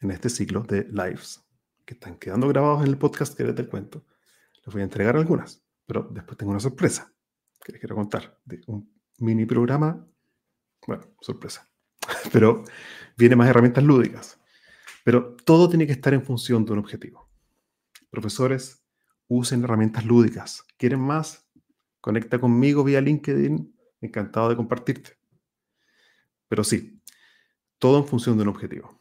en 0.00 0.10
este 0.10 0.28
ciclo 0.28 0.60
de 0.62 0.84
lives 0.90 1.42
que 1.84 1.94
están 1.94 2.18
quedando 2.18 2.48
grabados 2.48 2.82
en 2.82 2.88
el 2.88 2.98
podcast 2.98 3.36
que 3.36 3.44
les 3.44 3.54
del 3.54 3.68
cuento, 3.68 4.04
les 4.64 4.72
voy 4.72 4.82
a 4.82 4.84
entregar 4.84 5.16
algunas, 5.16 5.64
pero 5.86 6.08
después 6.10 6.36
tengo 6.36 6.50
una 6.50 6.60
sorpresa 6.60 7.12
que 7.64 7.72
les 7.72 7.80
quiero 7.80 7.96
contar, 7.96 8.38
de 8.44 8.60
un 8.66 8.96
mini 9.18 9.46
programa. 9.46 10.06
Bueno, 10.86 11.04
sorpresa. 11.20 11.68
Pero 12.32 12.62
viene 13.16 13.34
más 13.34 13.48
herramientas 13.48 13.82
lúdicas. 13.82 14.38
Pero 15.06 15.36
todo 15.44 15.68
tiene 15.68 15.86
que 15.86 15.92
estar 15.92 16.12
en 16.14 16.24
función 16.24 16.64
de 16.64 16.72
un 16.72 16.80
objetivo. 16.80 17.30
Profesores, 18.10 18.84
usen 19.28 19.62
herramientas 19.62 20.04
lúdicas. 20.04 20.64
¿Quieren 20.76 20.98
más? 20.98 21.48
Conecta 22.00 22.40
conmigo 22.40 22.82
vía 22.82 23.00
LinkedIn. 23.00 23.72
Encantado 24.00 24.48
de 24.48 24.56
compartirte. 24.56 25.12
Pero 26.48 26.64
sí, 26.64 27.00
todo 27.78 27.98
en 27.98 28.06
función 28.08 28.36
de 28.36 28.42
un 28.42 28.48
objetivo. 28.48 29.00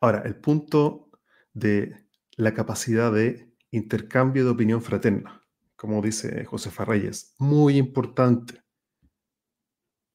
Ahora, 0.00 0.22
el 0.22 0.34
punto 0.34 1.10
de 1.52 2.04
la 2.32 2.52
capacidad 2.52 3.12
de 3.12 3.54
intercambio 3.70 4.44
de 4.44 4.50
opinión 4.50 4.82
fraterna, 4.82 5.46
como 5.76 6.02
dice 6.02 6.44
Josefa 6.44 6.84
Reyes, 6.84 7.36
muy 7.38 7.76
importante. 7.76 8.64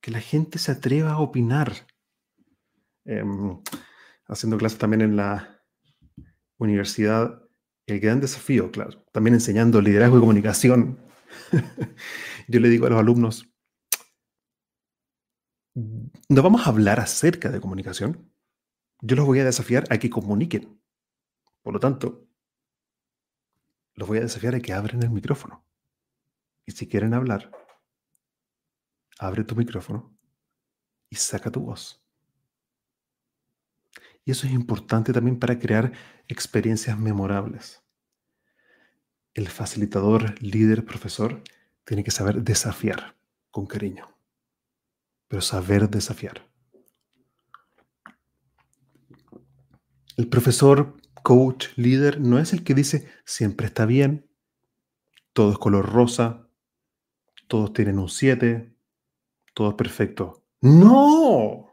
Que 0.02 0.12
la 0.12 0.20
gente 0.20 0.60
se 0.60 0.74
atreva 0.74 1.14
a 1.14 1.20
opinar. 1.22 1.72
Em, 3.06 3.62
haciendo 4.32 4.58
clases 4.58 4.80
también 4.80 5.02
en 5.02 5.18
la 5.18 5.62
universidad, 6.58 7.42
el 7.86 8.00
gran 8.00 8.22
desafío, 8.22 8.72
claro, 8.72 9.04
también 9.12 9.34
enseñando 9.34 9.82
liderazgo 9.82 10.18
y 10.18 10.22
comunicación. 10.22 11.00
Yo 12.48 12.60
le 12.60 12.70
digo 12.70 12.88
a 12.88 12.90
los 12.90 13.00
alumnos, 13.00 13.52
no 15.76 16.42
vamos 16.42 16.66
a 16.66 16.70
hablar 16.70 17.00
acerca 17.00 17.50
de 17.50 17.62
comunicación. 17.62 18.34
Yo 19.02 19.16
los 19.16 19.26
voy 19.26 19.40
a 19.40 19.46
desafiar 19.46 19.86
a 19.90 19.98
que 19.98 20.10
comuniquen. 20.10 20.82
Por 21.62 21.74
lo 21.74 21.80
tanto, 21.80 22.28
los 23.96 24.08
voy 24.08 24.20
a 24.20 24.22
desafiar 24.22 24.56
a 24.56 24.60
que 24.60 24.74
abren 24.74 25.04
el 25.04 25.10
micrófono. 25.10 25.66
Y 26.66 26.72
si 26.72 26.88
quieren 26.88 27.14
hablar, 27.14 27.52
abre 29.20 29.44
tu 29.44 29.56
micrófono 29.56 30.18
y 31.10 31.16
saca 31.16 31.52
tu 31.52 31.62
voz. 31.62 32.01
Y 34.24 34.32
eso 34.32 34.48
es 34.48 34.54
importante 34.54 35.14
también 35.14 35.40
para 35.40 35.58
crear 35.58 35.92
experiencias 36.28 36.98
memorables. 37.00 37.84
El 39.34 39.48
facilitador, 39.48 40.42
líder, 40.42 40.86
profesor, 40.86 41.44
tiene 41.86 42.04
que 42.04 42.12
saber 42.12 42.44
desafiar 42.44 43.16
con 43.50 43.66
cariño, 43.66 44.08
pero 45.28 45.42
saber 45.42 45.90
desafiar. 45.90 46.48
El 50.18 50.28
profesor, 50.28 50.98
coach, 51.24 51.70
líder, 51.78 52.20
no 52.20 52.38
es 52.38 52.54
el 52.54 52.64
que 52.64 52.76
dice 52.76 53.08
siempre 53.26 53.68
está 53.68 53.86
bien, 53.86 54.30
todo 55.34 55.52
es 55.52 55.58
color 55.58 55.92
rosa, 55.92 56.48
todos 57.48 57.74
tienen 57.74 58.00
un 58.00 58.10
7, 58.10 58.76
todo 59.54 59.70
es 59.70 59.76
perfecto. 59.76 60.44
No, 60.62 61.71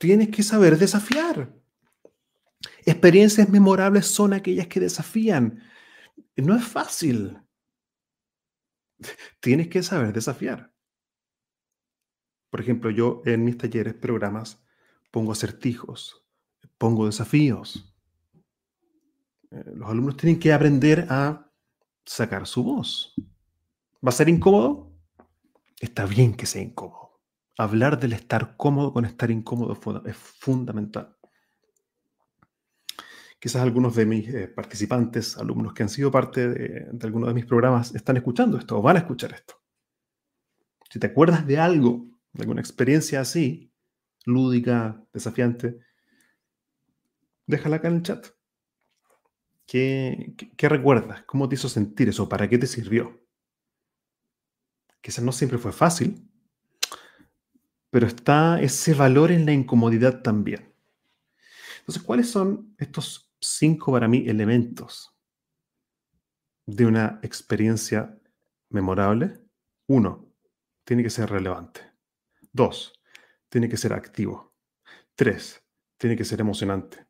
tienes 0.00 0.30
que 0.30 0.42
saber 0.42 0.78
desafiar. 0.78 1.54
Experiencias 2.86 3.50
memorables 3.50 4.06
son 4.06 4.32
aquellas 4.32 4.66
que 4.66 4.80
desafían. 4.80 5.62
No 6.36 6.56
es 6.56 6.64
fácil. 6.64 7.38
Tienes 9.40 9.68
que 9.68 9.82
saber 9.82 10.14
desafiar. 10.14 10.72
Por 12.48 12.62
ejemplo, 12.62 12.90
yo 12.90 13.20
en 13.26 13.44
mis 13.44 13.58
talleres, 13.58 13.92
programas, 13.92 14.64
pongo 15.10 15.32
acertijos, 15.32 16.26
pongo 16.78 17.04
desafíos. 17.04 17.94
Eh, 19.50 19.64
los 19.74 19.90
alumnos 19.90 20.16
tienen 20.16 20.40
que 20.40 20.52
aprender 20.52 21.06
a 21.10 21.52
sacar 22.06 22.46
su 22.46 22.64
voz. 22.64 23.14
¿Va 24.04 24.08
a 24.08 24.12
ser 24.12 24.30
incómodo? 24.30 24.98
Está 25.78 26.06
bien 26.06 26.34
que 26.34 26.46
sea 26.46 26.62
incómodo. 26.62 27.09
Hablar 27.60 28.00
del 28.00 28.14
estar 28.14 28.56
cómodo 28.56 28.90
con 28.90 29.04
estar 29.04 29.30
incómodo 29.30 29.78
es 30.06 30.16
fundamental. 30.16 31.14
Quizás 33.38 33.60
algunos 33.60 33.94
de 33.94 34.06
mis 34.06 34.28
eh, 34.32 34.48
participantes, 34.48 35.36
alumnos 35.36 35.74
que 35.74 35.82
han 35.82 35.90
sido 35.90 36.10
parte 36.10 36.48
de, 36.48 36.88
de 36.90 37.06
alguno 37.06 37.26
de 37.26 37.34
mis 37.34 37.44
programas, 37.44 37.94
están 37.94 38.16
escuchando 38.16 38.56
esto 38.56 38.78
o 38.78 38.82
van 38.82 38.96
a 38.96 39.00
escuchar 39.00 39.34
esto. 39.34 39.60
Si 40.90 40.98
te 40.98 41.08
acuerdas 41.08 41.46
de 41.46 41.58
algo, 41.58 42.08
de 42.32 42.44
alguna 42.44 42.62
experiencia 42.62 43.20
así, 43.20 43.70
lúdica, 44.24 45.04
desafiante, 45.12 45.80
déjala 47.46 47.76
acá 47.76 47.88
en 47.88 47.96
el 47.96 48.02
chat. 48.02 48.26
¿Qué, 49.66 50.34
qué, 50.56 50.68
recuerdas? 50.70 51.24
¿Cómo 51.24 51.46
te 51.46 51.56
hizo 51.56 51.68
sentir 51.68 52.08
eso? 52.08 52.26
¿Para 52.26 52.48
qué 52.48 52.56
te 52.56 52.66
sirvió? 52.66 53.20
Quizás 55.02 55.22
no 55.22 55.32
siempre 55.32 55.58
fue 55.58 55.72
fácil, 55.72 56.29
pero 57.90 58.06
está 58.06 58.60
ese 58.60 58.94
valor 58.94 59.32
en 59.32 59.46
la 59.46 59.52
incomodidad 59.52 60.22
también. 60.22 60.72
Entonces, 61.80 62.02
¿cuáles 62.02 62.30
son 62.30 62.74
estos 62.78 63.32
cinco 63.40 63.92
para 63.92 64.06
mí 64.06 64.28
elementos 64.28 65.14
de 66.66 66.86
una 66.86 67.18
experiencia 67.22 68.16
memorable? 68.68 69.40
Uno, 69.88 70.32
tiene 70.84 71.02
que 71.02 71.10
ser 71.10 71.30
relevante. 71.30 71.80
Dos, 72.52 72.92
tiene 73.48 73.68
que 73.68 73.76
ser 73.76 73.92
activo. 73.92 74.54
Tres, 75.14 75.62
tiene 75.96 76.16
que 76.16 76.24
ser 76.24 76.40
emocionante. 76.40 77.06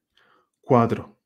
Cuatro, 0.61 1.21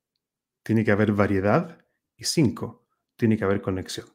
tiene 0.63 0.85
que 0.85 0.91
haber 0.91 1.13
variedad. 1.13 1.79
Y 2.17 2.25
cinco, 2.25 2.87
tiene 3.17 3.37
que 3.37 3.45
haber 3.45 3.61
conexión. 3.61 4.07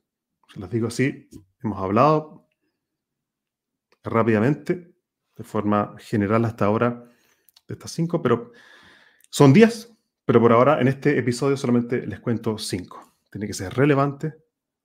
Se 0.54 0.60
los 0.60 0.70
digo 0.70 0.88
así, 0.88 1.30
hemos 1.62 1.80
hablado 1.80 2.50
rápidamente, 4.04 4.89
de 5.40 5.46
forma 5.46 5.96
general 5.98 6.44
hasta 6.44 6.66
ahora, 6.66 7.06
de 7.66 7.74
estas 7.74 7.92
cinco, 7.92 8.22
pero 8.22 8.52
son 9.30 9.54
diez, 9.54 9.90
pero 10.26 10.42
por 10.42 10.52
ahora 10.52 10.82
en 10.82 10.90
este 10.90 11.18
episodio 11.18 11.56
solamente 11.56 12.06
les 12.06 12.20
cuento 12.20 12.58
cinco. 12.58 13.16
Tiene 13.32 13.48
que 13.48 13.54
ser 13.54 13.74
relevante, 13.74 14.36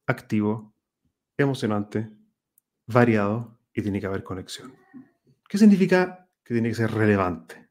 activo, 0.06 0.72
emocionante, 1.36 2.08
variado 2.86 3.58
y 3.74 3.82
tiene 3.82 4.00
que 4.00 4.06
haber 4.06 4.22
conexión. 4.22 4.76
¿Qué 5.48 5.58
significa 5.58 6.30
que 6.44 6.54
tiene 6.54 6.68
que 6.68 6.76
ser 6.76 6.92
relevante? 6.92 7.68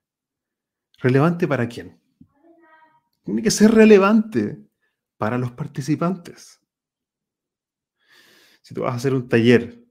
¿Relevante 0.99 1.47
para 1.47 1.69
quién? 1.69 2.01
Tiene 3.23 3.41
que 3.41 3.51
ser 3.51 3.71
relevante 3.71 4.61
para 5.17 5.37
los 5.37 5.51
participantes. 5.53 6.59
Si 8.61 8.73
tú 8.73 8.81
vas 8.81 8.91
a 8.91 8.97
hacer 8.97 9.13
un 9.13 9.29
taller 9.29 9.85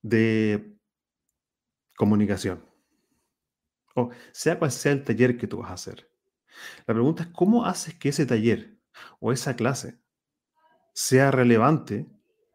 de 0.00 0.73
comunicación, 1.96 2.64
o 3.94 4.10
sea 4.32 4.58
cual 4.58 4.70
sea 4.70 4.92
el 4.92 5.04
taller 5.04 5.36
que 5.36 5.46
tú 5.46 5.58
vas 5.58 5.70
a 5.70 5.74
hacer, 5.74 6.10
la 6.86 6.94
pregunta 6.94 7.24
es 7.24 7.28
cómo 7.30 7.64
haces 7.64 7.94
que 7.94 8.10
ese 8.10 8.26
taller 8.26 8.78
o 9.20 9.32
esa 9.32 9.56
clase 9.56 10.00
sea 10.92 11.30
relevante 11.30 12.06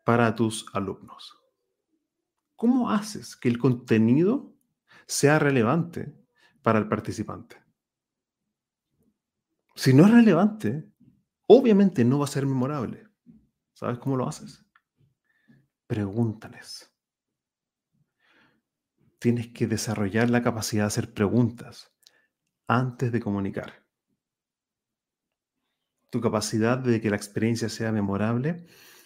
para 0.05 0.33
tus 0.35 0.65
alumnos. 0.73 1.35
¿Cómo 2.55 2.89
haces 2.89 3.35
que 3.35 3.49
el 3.49 3.57
contenido 3.57 4.53
sea 5.05 5.39
relevante 5.39 6.13
para 6.61 6.79
el 6.79 6.87
participante? 6.87 7.57
Si 9.75 9.93
no 9.93 10.05
es 10.05 10.11
relevante, 10.11 10.91
obviamente 11.47 12.03
no 12.03 12.19
va 12.19 12.25
a 12.25 12.27
ser 12.27 12.45
memorable. 12.45 13.07
¿Sabes 13.73 13.97
cómo 13.99 14.17
lo 14.17 14.27
haces? 14.27 14.65
Pregúntales. 15.87 16.91
Tienes 19.19 19.49
que 19.49 19.67
desarrollar 19.67 20.29
la 20.29 20.41
capacidad 20.41 20.83
de 20.83 20.87
hacer 20.87 21.13
preguntas 21.13 21.93
antes 22.67 23.11
de 23.11 23.19
comunicar. 23.19 23.85
Tu 26.09 26.21
capacidad 26.21 26.77
de 26.77 27.01
que 27.01 27.09
la 27.09 27.17
experiencia 27.17 27.69
sea 27.69 27.91
memorable 27.91 28.65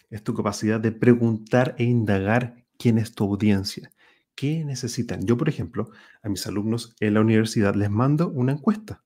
es 0.10 0.24
tu 0.24 0.34
capacidad 0.34 0.80
de 0.80 0.92
preguntar 0.92 1.76
e 1.78 1.84
indagar 1.84 2.66
quién 2.78 2.98
es 2.98 3.16
tu 3.16 3.24
audiencia, 3.26 3.92
qué 4.36 4.64
necesitan. 4.64 5.26
Yo, 5.26 5.38
por 5.38 5.50
ejemplo, 5.50 5.90
a 6.22 6.30
mis 6.30 6.46
alumnos 6.48 6.96
en 7.00 7.16
la 7.16 7.22
universidad 7.22 7.76
les 7.76 7.90
mando 7.90 8.30
una 8.30 8.54
encuesta 8.54 9.04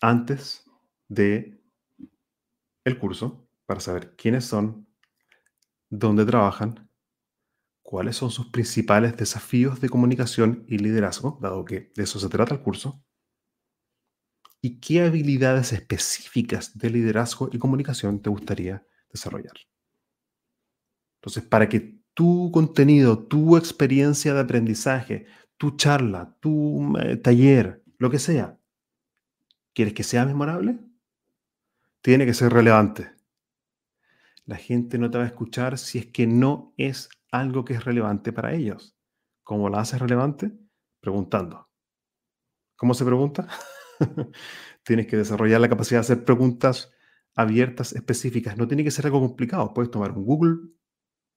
antes 0.00 0.64
de 1.08 1.62
el 2.84 2.98
curso 2.98 3.46
para 3.66 3.80
saber 3.80 4.16
quiénes 4.16 4.44
son, 4.44 4.88
dónde 5.88 6.24
trabajan, 6.24 6.88
cuáles 7.92 8.16
son 8.16 8.30
sus 8.30 8.46
principales 8.46 9.18
desafíos 9.18 9.78
de 9.82 9.90
comunicación 9.90 10.64
y 10.66 10.78
liderazgo, 10.78 11.38
dado 11.42 11.62
que 11.66 11.92
de 11.94 12.04
eso 12.04 12.18
se 12.18 12.30
trata 12.30 12.54
el 12.54 12.62
curso, 12.62 13.04
y 14.62 14.80
qué 14.80 15.02
habilidades 15.02 15.74
específicas 15.74 16.78
de 16.78 16.88
liderazgo 16.88 17.50
y 17.52 17.58
comunicación 17.58 18.22
te 18.22 18.30
gustaría 18.30 18.82
desarrollar. 19.12 19.52
Entonces, 21.16 21.42
para 21.44 21.68
que 21.68 22.00
tu 22.14 22.50
contenido, 22.50 23.26
tu 23.26 23.58
experiencia 23.58 24.32
de 24.32 24.40
aprendizaje, 24.40 25.26
tu 25.58 25.76
charla, 25.76 26.34
tu 26.40 26.96
eh, 26.96 27.18
taller, 27.18 27.84
lo 27.98 28.08
que 28.08 28.18
sea, 28.18 28.58
¿Quieres 29.74 29.92
que 29.92 30.02
sea 30.02 30.24
memorable? 30.24 30.78
Tiene 32.00 32.24
que 32.24 32.32
ser 32.32 32.54
relevante. 32.54 33.12
La 34.46 34.56
gente 34.56 34.96
no 34.96 35.10
te 35.10 35.18
va 35.18 35.24
a 35.24 35.26
escuchar 35.26 35.76
si 35.76 35.98
es 35.98 36.06
que 36.06 36.26
no 36.26 36.72
es 36.78 37.10
algo 37.32 37.64
que 37.64 37.74
es 37.74 37.84
relevante 37.84 38.32
para 38.32 38.52
ellos. 38.54 38.96
¿Cómo 39.42 39.68
la 39.68 39.80
haces 39.80 40.00
relevante? 40.00 40.52
Preguntando. 41.00 41.68
¿Cómo 42.76 42.94
se 42.94 43.04
pregunta? 43.04 43.48
Tienes 44.84 45.06
que 45.06 45.16
desarrollar 45.16 45.60
la 45.60 45.68
capacidad 45.68 46.00
de 46.00 46.12
hacer 46.12 46.24
preguntas 46.24 46.92
abiertas, 47.34 47.92
específicas. 47.92 48.56
No 48.56 48.68
tiene 48.68 48.84
que 48.84 48.90
ser 48.90 49.06
algo 49.06 49.20
complicado. 49.20 49.72
Puedes 49.74 49.90
tomar 49.90 50.12
un 50.12 50.24
Google 50.24 50.56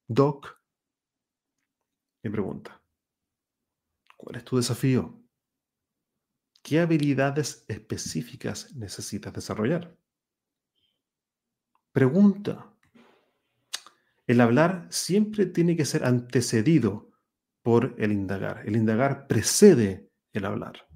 Doc 0.06 0.60
y 2.22 2.28
pregunta. 2.28 2.82
¿Cuál 4.16 4.36
es 4.36 4.44
tu 4.44 4.56
desafío? 4.56 5.22
¿Qué 6.62 6.80
habilidades 6.80 7.64
específicas 7.68 8.74
necesitas 8.74 9.32
desarrollar? 9.32 9.96
Pregunta. 11.92 12.75
El 14.26 14.40
hablar 14.40 14.86
siempre 14.90 15.46
tiene 15.46 15.76
que 15.76 15.84
ser 15.84 16.04
antecedido 16.04 17.12
por 17.62 17.94
el 17.98 18.12
indagar. 18.12 18.62
El 18.66 18.76
indagar 18.76 19.26
precede 19.26 20.10
el 20.32 20.44
hablar, 20.44 20.88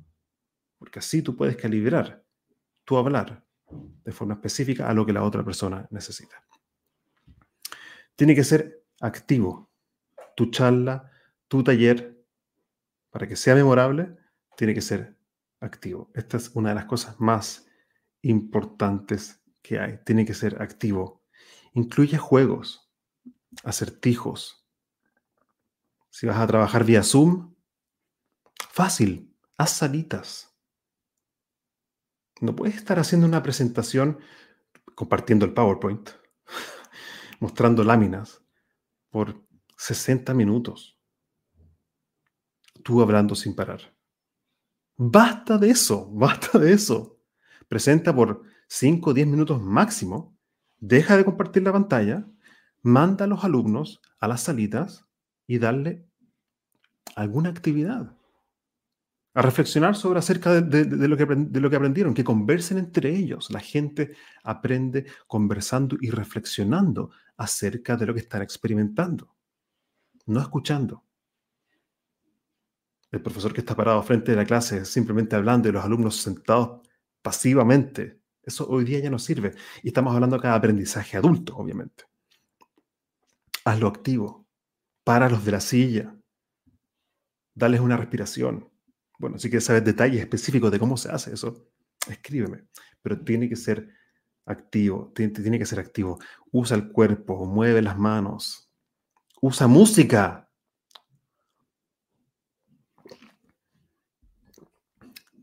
porque 0.79 0.99
así 0.99 1.23
tú 1.23 1.37
puedes 1.37 1.57
calibrar 1.57 2.25
tu 2.85 2.97
hablar 2.97 3.45
de 4.05 4.13
forma 4.13 4.35
específica 4.35 4.89
a 4.89 4.95
lo 4.95 5.07
que 5.07 5.13
la 5.13 5.23
otra 5.23 5.45
persona 5.45 5.87
necesita. 5.91 6.45
Tiene 8.17 8.35
que 8.35 8.45
ser 8.45 8.85
activo. 9.01 9.71
Tu 10.37 10.51
charla, 10.51 11.11
tu 11.49 11.63
taller, 11.63 12.25
para 13.11 13.27
que 13.27 13.37
sea 13.37 13.55
memorable, 13.55 14.17
tiene 14.57 14.75
que 14.75 14.81
ser 14.81 15.17
activo. 15.61 16.11
Esta 16.15 16.37
es 16.37 16.51
una 16.55 16.71
de 16.71 16.75
las 16.77 16.87
cosas 16.87 17.19
más 17.21 17.67
importantes 18.23 19.43
que 19.63 19.79
hay. 19.79 19.99
Tiene 20.05 20.25
que 20.25 20.35
ser 20.35 20.61
activo. 20.61 21.25
Incluye 21.75 22.19
juegos, 22.19 22.90
acertijos. 23.65 24.67
Si 26.11 26.27
vas 26.27 26.39
a 26.39 26.47
trabajar 26.47 26.85
vía 26.85 27.03
Zoom, 27.03 27.55
fácil, 28.71 29.37
haz 29.57 29.71
salitas. 29.71 30.57
No 32.41 32.57
puedes 32.57 32.77
estar 32.77 32.99
haciendo 32.99 33.27
una 33.27 33.43
presentación 33.43 34.19
compartiendo 34.95 35.45
el 35.45 35.53
PowerPoint, 35.53 36.11
mostrando 37.41 37.85
láminas 37.85 38.43
por 39.11 39.47
60 39.77 40.33
minutos. 40.35 40.99
Tú 42.83 43.03
hablando 43.03 43.35
sin 43.35 43.55
parar. 43.55 43.95
Basta 44.97 45.59
de 45.59 45.71
eso, 45.71 46.11
basta 46.13 46.59
de 46.59 46.73
eso. 46.73 47.21
Presenta 47.69 48.15
por 48.15 48.43
5 48.69 49.11
o 49.11 49.15
10 49.15 49.27
minutos 49.27 49.63
máximo, 49.63 50.39
deja 50.79 51.17
de 51.17 51.25
compartir 51.25 51.63
la 51.63 51.73
pantalla, 51.73 52.27
manda 52.83 53.25
a 53.25 53.29
los 53.29 53.45
alumnos 53.45 54.01
a 54.19 54.29
las 54.29 54.43
salitas 54.43 55.07
y 55.47 55.59
darle 55.59 56.07
alguna 57.17 57.51
actividad 57.51 58.17
a 59.35 59.43
reflexionar 59.43 59.95
sobre 59.95 60.19
acerca 60.19 60.61
de, 60.61 60.85
lo 61.09 61.17
que, 61.17 61.25
de 61.25 61.61
lo 61.61 61.71
que 61.71 61.77
aprendieron, 61.77 62.15
que 62.15 62.25
conversen 62.25 62.79
entre 62.79 63.15
ellos. 63.15 63.51
La 63.51 63.61
gente 63.61 64.17
aprende 64.43 65.07
conversando 65.29 65.97
y 66.01 66.11
reflexionando 66.11 67.11
acerca 67.37 67.97
de 67.97 68.07
lo 68.07 68.15
que 68.15 68.21
están 68.21 68.43
experimentando, 68.43 69.37
no 70.27 70.41
escuchando. 70.41 71.05
El 73.13 73.23
profesor 73.23 73.53
que 73.53 73.61
está 73.61 73.77
parado 73.77 74.03
frente 74.03 74.33
de 74.33 74.37
la 74.37 74.45
clase 74.45 74.85
simplemente 74.85 75.37
hablando 75.37 75.69
y 75.69 75.73
los 75.73 75.85
alumnos 75.85 76.17
sentados 76.17 76.81
pasivamente, 77.23 78.21
eso 78.43 78.69
hoy 78.69 78.85
día 78.85 79.01
ya 79.01 79.11
no 79.11 79.19
sirve. 79.19 79.55
Y 79.83 79.89
estamos 79.89 80.15
hablando 80.15 80.37
acá 80.37 80.51
de 80.51 80.57
aprendizaje 80.57 81.17
adulto, 81.17 81.57
obviamente. 81.57 82.10
Hazlo 83.65 83.89
activo, 83.89 84.49
los 85.07 85.45
de 85.45 85.53
la 85.53 85.61
silla, 85.61 86.17
dales 87.55 87.81
una 87.81 87.97
respiración, 87.97 88.71
bueno, 89.19 89.39
si 89.39 89.51
quieres 89.51 89.65
saber 89.65 89.83
detalles 89.83 90.21
específicos 90.21 90.71
de 90.71 90.79
cómo 90.79 90.97
se 90.97 91.11
hace 91.11 91.35
eso, 91.35 91.69
escríbeme. 92.09 92.65
Pero 93.03 93.21
tiene 93.23 93.49
que 93.49 93.57
ser 93.57 93.89
activo, 94.47 95.13
tiene, 95.15 95.33
tiene 95.33 95.59
que 95.59 95.67
ser 95.67 95.79
activo. 95.81 96.19
Usa 96.53 96.77
el 96.77 96.91
cuerpo, 96.91 97.45
mueve 97.45 97.83
las 97.83 97.99
manos, 97.99 98.71
usa 99.43 99.67
música. 99.67 100.49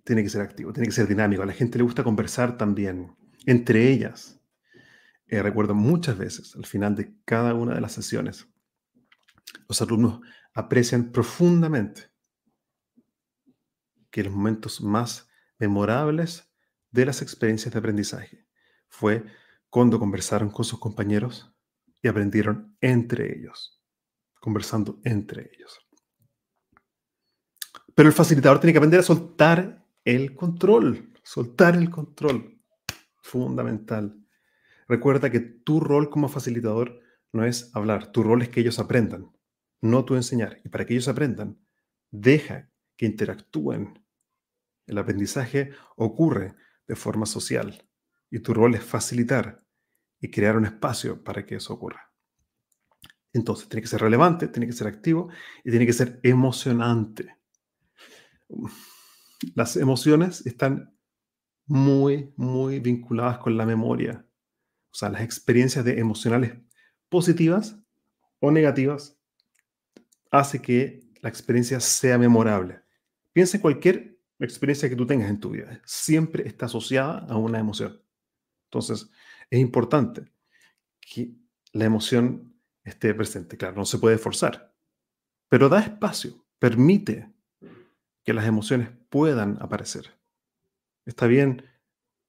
Tiene 0.04 0.24
que 0.24 0.30
ser 0.30 0.42
activo, 0.42 0.72
tiene 0.74 0.88
que 0.88 0.94
ser 0.94 1.08
dinámico. 1.08 1.44
A 1.44 1.46
la 1.46 1.54
gente 1.54 1.78
le 1.78 1.84
gusta 1.84 2.04
conversar 2.04 2.58
también 2.58 3.16
entre 3.46 3.92
ellas. 3.92 4.37
Eh, 5.28 5.42
recuerdo 5.42 5.76
muchas 5.76 6.18
veces 6.18 6.56
al 6.56 6.66
final 6.66 6.96
de 6.96 7.14
cada 7.26 7.54
una 7.54 7.76
de 7.76 7.82
las 7.82 7.92
sesiones, 7.92 8.48
los 9.68 9.82
alumnos 9.82 10.22
aprecian 10.54 11.12
profundamente 11.12 12.10
que 14.10 14.24
los 14.24 14.34
momentos 14.34 14.82
más 14.82 15.30
memorables 15.60 16.50
de 16.92 17.06
las 17.06 17.22
experiencias 17.22 17.74
de 17.74 17.80
aprendizaje 17.80 18.48
fue 18.88 19.26
cuando 19.70 20.00
conversaron 20.00 20.50
con 20.50 20.66
sus 20.66 20.80
compañeros 20.80 21.54
y 22.02 22.08
aprendieron 22.08 22.76
entre 22.82 23.38
ellos, 23.38 23.82
conversando 24.40 25.00
entre 25.04 25.52
ellos. 25.54 25.80
Pero 27.94 28.10
el 28.10 28.16
facilitador 28.16 28.60
tiene 28.60 28.74
que 28.74 28.78
aprender 28.78 29.00
a 29.00 29.04
soltar 29.04 29.84
el 30.06 30.36
control, 30.36 31.14
soltar 31.24 31.76
el 31.76 31.90
control, 31.90 32.62
fundamental. 33.22 34.16
Recuerda 34.88 35.30
que 35.30 35.40
tu 35.40 35.80
rol 35.80 36.10
como 36.10 36.30
facilitador 36.30 37.02
no 37.34 37.46
es 37.46 37.76
hablar, 37.76 38.12
tu 38.12 38.24
rol 38.24 38.42
es 38.42 38.50
que 38.50 38.62
ellos 38.62 38.80
aprendan, 38.80 39.32
no 39.82 40.06
tú 40.06 40.16
enseñar. 40.16 40.60
Y 40.64 40.70
para 40.70 40.86
que 40.86 40.94
ellos 40.94 41.08
aprendan, 41.08 41.60
deja 42.12 42.70
que 42.96 43.06
interactúen 43.06 44.08
el 44.88 44.98
aprendizaje 44.98 45.72
ocurre 45.98 46.56
de 46.88 46.96
forma 46.96 47.26
social 47.26 47.86
y 48.32 48.40
tu 48.40 48.54
rol 48.54 48.74
es 48.76 48.84
facilitar 48.84 49.64
y 50.20 50.32
crear 50.32 50.58
un 50.58 50.66
espacio 50.66 51.24
para 51.24 51.46
que 51.46 51.56
eso 51.56 51.74
ocurra. 51.74 52.12
Entonces, 53.34 53.70
tiene 53.70 53.82
que 53.82 53.88
ser 53.88 54.02
relevante, 54.02 54.48
tiene 54.48 54.66
que 54.66 54.74
ser 54.74 54.88
activo 54.88 55.30
y 55.64 55.70
tiene 55.70 55.86
que 55.86 55.94
ser 55.94 56.20
emocionante. 56.24 57.38
Las 59.54 59.76
emociones 59.76 60.46
están 60.48 60.98
muy, 61.66 62.34
muy 62.38 62.80
vinculadas 62.80 63.38
con 63.40 63.58
la 63.58 63.66
memoria. 63.66 64.27
O 64.98 65.00
sea, 65.00 65.10
las 65.10 65.22
experiencias 65.22 65.86
de 65.86 66.00
emocionales 66.00 66.56
positivas 67.08 67.78
o 68.40 68.50
negativas 68.50 69.16
hace 70.32 70.60
que 70.60 71.08
la 71.22 71.30
experiencia 71.30 71.80
sea 71.80 72.18
memorable. 72.18 72.82
Piensa 73.32 73.58
en 73.58 73.62
cualquier 73.62 74.20
experiencia 74.40 74.90
que 74.90 74.96
tú 74.96 75.06
tengas 75.06 75.30
en 75.30 75.40
tu 75.40 75.52
vida 75.52 75.80
siempre 75.86 76.48
está 76.48 76.66
asociada 76.66 77.20
a 77.30 77.38
una 77.38 77.60
emoción. 77.60 78.02
Entonces, 78.64 79.08
es 79.52 79.60
importante 79.60 80.32
que 81.00 81.32
la 81.74 81.86
emoción 81.86 82.60
esté 82.84 83.14
presente. 83.14 83.56
Claro, 83.56 83.76
no 83.76 83.86
se 83.86 84.00
puede 84.00 84.18
forzar, 84.18 84.74
pero 85.48 85.70
da 85.70 85.80
espacio, 85.80 86.44
permite 86.58 87.32
que 88.24 88.34
las 88.34 88.48
emociones 88.48 88.90
puedan 89.10 89.62
aparecer. 89.62 90.18
Está 91.06 91.28
bien 91.28 91.64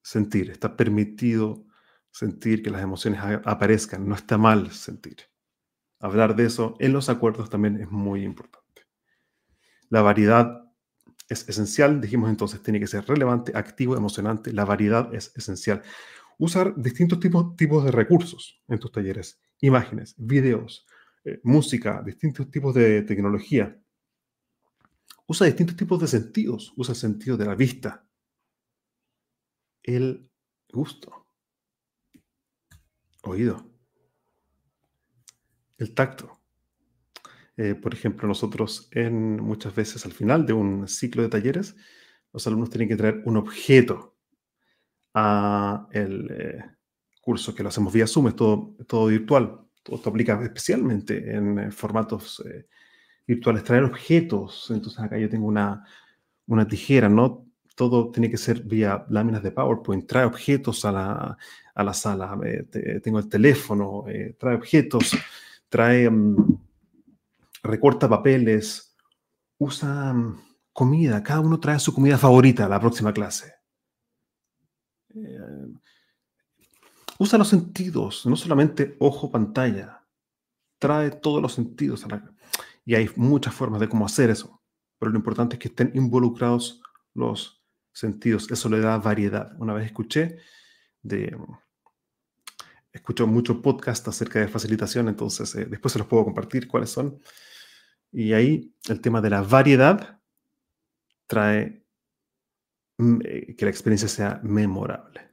sentir, 0.02 0.50
está 0.50 0.76
permitido 0.76 1.64
sentir 2.10 2.62
que 2.62 2.70
las 2.70 2.82
emociones 2.82 3.20
aparezcan, 3.44 4.08
no 4.08 4.14
está 4.14 4.38
mal 4.38 4.70
sentir. 4.72 5.16
Hablar 6.00 6.36
de 6.36 6.46
eso 6.46 6.76
en 6.78 6.92
los 6.92 7.08
acuerdos 7.08 7.50
también 7.50 7.80
es 7.80 7.90
muy 7.90 8.22
importante. 8.22 8.82
La 9.88 10.02
variedad 10.02 10.64
es 11.28 11.48
esencial. 11.48 12.00
Dijimos 12.00 12.30
entonces, 12.30 12.62
tiene 12.62 12.80
que 12.80 12.86
ser 12.86 13.04
relevante, 13.06 13.52
activo, 13.54 13.96
emocionante. 13.96 14.52
La 14.52 14.64
variedad 14.64 15.12
es 15.14 15.32
esencial. 15.36 15.82
Usar 16.38 16.74
distintos 16.76 17.18
tipos, 17.20 17.56
tipos 17.56 17.84
de 17.84 17.90
recursos 17.90 18.62
en 18.68 18.78
tus 18.78 18.92
talleres. 18.92 19.40
Imágenes, 19.60 20.14
videos, 20.16 20.86
eh, 21.24 21.40
música, 21.42 22.02
distintos 22.04 22.50
tipos 22.50 22.74
de 22.74 23.02
tecnología. 23.02 23.76
Usa 25.26 25.46
distintos 25.46 25.76
tipos 25.76 26.00
de 26.00 26.06
sentidos. 26.06 26.72
Usa 26.76 26.92
el 26.92 26.98
sentido 26.98 27.36
de 27.36 27.44
la 27.44 27.54
vista, 27.54 28.08
el 29.82 30.30
gusto, 30.70 31.27
oído, 33.22 33.70
el 35.78 35.94
tacto, 35.94 36.38
eh, 37.56 37.74
por 37.74 37.92
ejemplo, 37.92 38.28
nosotros 38.28 38.88
en, 38.92 39.42
muchas 39.42 39.74
veces 39.74 40.06
al 40.06 40.12
final 40.12 40.46
de 40.46 40.52
un 40.52 40.86
ciclo 40.86 41.22
de 41.22 41.28
talleres, 41.28 41.74
los 42.32 42.46
alumnos 42.46 42.70
tienen 42.70 42.88
que 42.88 42.96
traer 42.96 43.22
un 43.24 43.36
objeto 43.36 44.16
a 45.14 45.88
el 45.90 46.30
eh, 46.30 46.64
curso 47.20 47.54
que 47.54 47.64
lo 47.64 47.68
hacemos 47.68 47.92
vía 47.92 48.06
Zoom, 48.06 48.28
es 48.28 48.36
todo, 48.36 48.76
todo 48.86 49.06
virtual. 49.06 49.60
Esto 49.84 50.10
aplica 50.10 50.40
especialmente 50.42 51.34
en 51.34 51.58
eh, 51.58 51.70
formatos 51.72 52.44
virtuales. 53.26 53.64
Traer 53.64 53.84
objetos. 53.84 54.70
Entonces 54.70 55.00
acá 55.00 55.18
yo 55.18 55.28
tengo 55.28 55.46
una, 55.46 55.84
una 56.46 56.68
tijera, 56.68 57.08
no 57.08 57.47
todo 57.78 58.10
tiene 58.10 58.28
que 58.28 58.36
ser 58.36 58.62
vía 58.62 59.06
láminas 59.08 59.40
de 59.40 59.52
PowerPoint, 59.52 60.04
trae 60.04 60.24
objetos 60.24 60.84
a 60.84 60.90
la, 60.90 61.38
a 61.76 61.84
la 61.84 61.94
sala, 61.94 62.36
eh, 62.44 63.00
tengo 63.00 63.20
el 63.20 63.28
teléfono, 63.28 64.02
eh, 64.08 64.34
trae 64.36 64.56
objetos, 64.56 65.16
trae, 65.68 66.10
mm, 66.10 66.58
recorta 67.62 68.08
papeles, 68.08 68.96
usa 69.58 70.12
mm, 70.12 70.40
comida, 70.72 71.22
cada 71.22 71.38
uno 71.38 71.60
trae 71.60 71.78
su 71.78 71.94
comida 71.94 72.18
favorita 72.18 72.66
a 72.66 72.68
la 72.68 72.80
próxima 72.80 73.12
clase. 73.12 73.54
Eh, 75.14 75.68
usa 77.20 77.38
los 77.38 77.46
sentidos, 77.46 78.26
no 78.26 78.34
solamente 78.34 78.96
ojo, 78.98 79.30
pantalla, 79.30 80.04
trae 80.80 81.12
todos 81.12 81.40
los 81.40 81.52
sentidos 81.52 82.04
a 82.04 82.08
la... 82.08 82.34
Y 82.84 82.96
hay 82.96 83.08
muchas 83.14 83.54
formas 83.54 83.78
de 83.78 83.88
cómo 83.88 84.04
hacer 84.04 84.30
eso, 84.30 84.60
pero 84.98 85.12
lo 85.12 85.18
importante 85.18 85.54
es 85.54 85.60
que 85.60 85.68
estén 85.68 85.92
involucrados 85.94 86.82
los 87.14 87.57
sentidos, 87.98 88.50
eso 88.50 88.68
le 88.68 88.80
da 88.80 88.98
variedad. 88.98 89.52
Una 89.58 89.74
vez 89.74 89.86
escuché 89.86 90.38
de 91.02 91.36
escucho 92.92 93.26
muchos 93.26 93.58
podcasts 93.58 94.08
acerca 94.08 94.40
de 94.40 94.48
facilitación, 94.48 95.08
entonces 95.08 95.54
eh, 95.54 95.66
después 95.66 95.92
se 95.92 95.98
los 95.98 96.08
puedo 96.08 96.24
compartir 96.24 96.68
cuáles 96.68 96.90
son. 96.90 97.20
Y 98.12 98.32
ahí 98.32 98.74
el 98.88 99.00
tema 99.00 99.20
de 99.20 99.30
la 99.30 99.42
variedad 99.42 100.20
trae 101.26 101.84
mm, 102.98 103.18
eh, 103.24 103.56
que 103.56 103.64
la 103.64 103.70
experiencia 103.70 104.08
sea 104.08 104.40
memorable. 104.42 105.30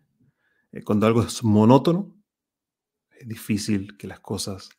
Eh, 0.71 0.83
cuando 0.83 1.07
algo 1.07 1.23
es 1.23 1.43
monótono, 1.43 2.17
es 3.09 3.27
difícil 3.27 3.97
que 3.97 4.07
las 4.07 4.19
cosas 4.19 4.69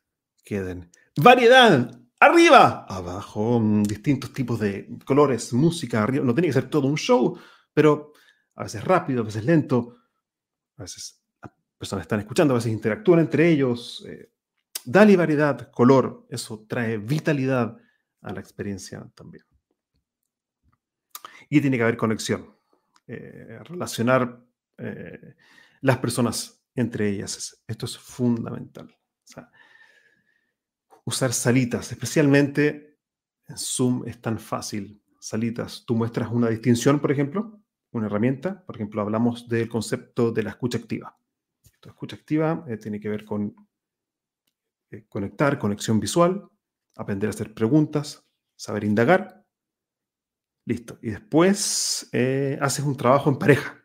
queden. 0.45 0.91
Variedad, 1.17 1.99
arriba, 2.21 2.85
abajo, 2.89 3.59
mm, 3.61 3.83
distintos 3.85 4.33
tipos 4.33 4.61
de 4.61 4.89
colores, 5.05 5.53
música, 5.53 6.03
arriba. 6.03 6.25
No 6.25 6.35
tiene 6.35 6.49
que 6.49 6.55
ser 6.55 6.69
todo 6.69 6.87
un 6.87 6.97
show, 6.97 7.39
pero 7.77 8.15
a 8.55 8.63
veces 8.63 8.83
rápido, 8.83 9.21
a 9.21 9.25
veces 9.27 9.45
lento, 9.45 9.99
a 10.79 10.83
veces 10.83 11.23
personas 11.77 12.05
están 12.05 12.21
escuchando, 12.21 12.55
a 12.55 12.57
veces 12.57 12.73
interactúan 12.73 13.21
entre 13.21 13.51
ellos. 13.51 14.03
Eh, 14.09 14.33
dale 14.83 15.15
variedad, 15.15 15.71
color, 15.71 16.27
eso 16.31 16.65
trae 16.67 16.97
vitalidad 16.97 17.77
a 18.23 18.33
la 18.33 18.41
experiencia 18.41 19.07
también. 19.15 19.45
Y 21.51 21.61
tiene 21.61 21.77
que 21.77 21.83
haber 21.83 21.99
conexión, 21.99 22.57
eh, 23.07 23.59
relacionar 23.65 24.43
eh, 24.79 25.35
las 25.83 25.99
personas 25.99 26.65
entre 26.75 27.11
ellas. 27.11 27.63
Esto 27.69 27.85
es 27.85 27.99
fundamental. 27.99 28.97
usar 31.05 31.35
salitas, 31.35 31.93
especialmente 31.93 33.01
en 33.47 33.59
Zoom 33.59 34.09
es 34.09 34.19
tan 34.19 34.39
fácil. 34.39 35.03
Salitas, 35.21 35.85
tú 35.87 35.95
muestras 35.95 36.31
una 36.33 36.49
distinción, 36.49 37.01
por 37.01 37.13
ejemplo, 37.13 37.61
una 37.97 38.07
herramienta, 38.07 38.65
por 38.65 38.77
ejemplo, 38.77 39.03
hablamos 39.03 39.49
del 39.49 39.69
concepto 39.69 40.33
de 40.33 40.43
la 40.43 40.51
escucha 40.51 40.79
activa 40.79 41.17
escucha 41.89 42.17
activa 42.17 42.65
eh, 42.69 42.77
tiene 42.77 43.01
que 43.01 43.09
ver 43.09 43.25
con 43.25 43.55
eh, 44.91 45.05
conectar, 45.09 45.59
conexión 45.59 46.01
visual, 46.01 46.49
aprender 46.97 47.29
a 47.29 47.31
hacer 47.31 47.55
preguntas, 47.55 48.25
saber 48.57 48.85
indagar. 48.85 49.45
Listo. 50.65 50.99
Y 51.03 51.11
después 51.11 52.09
eh, 52.13 52.59
haces 52.61 52.85
un 52.85 52.97
trabajo 52.97 53.31
en 53.31 53.39
pareja. 53.39 53.85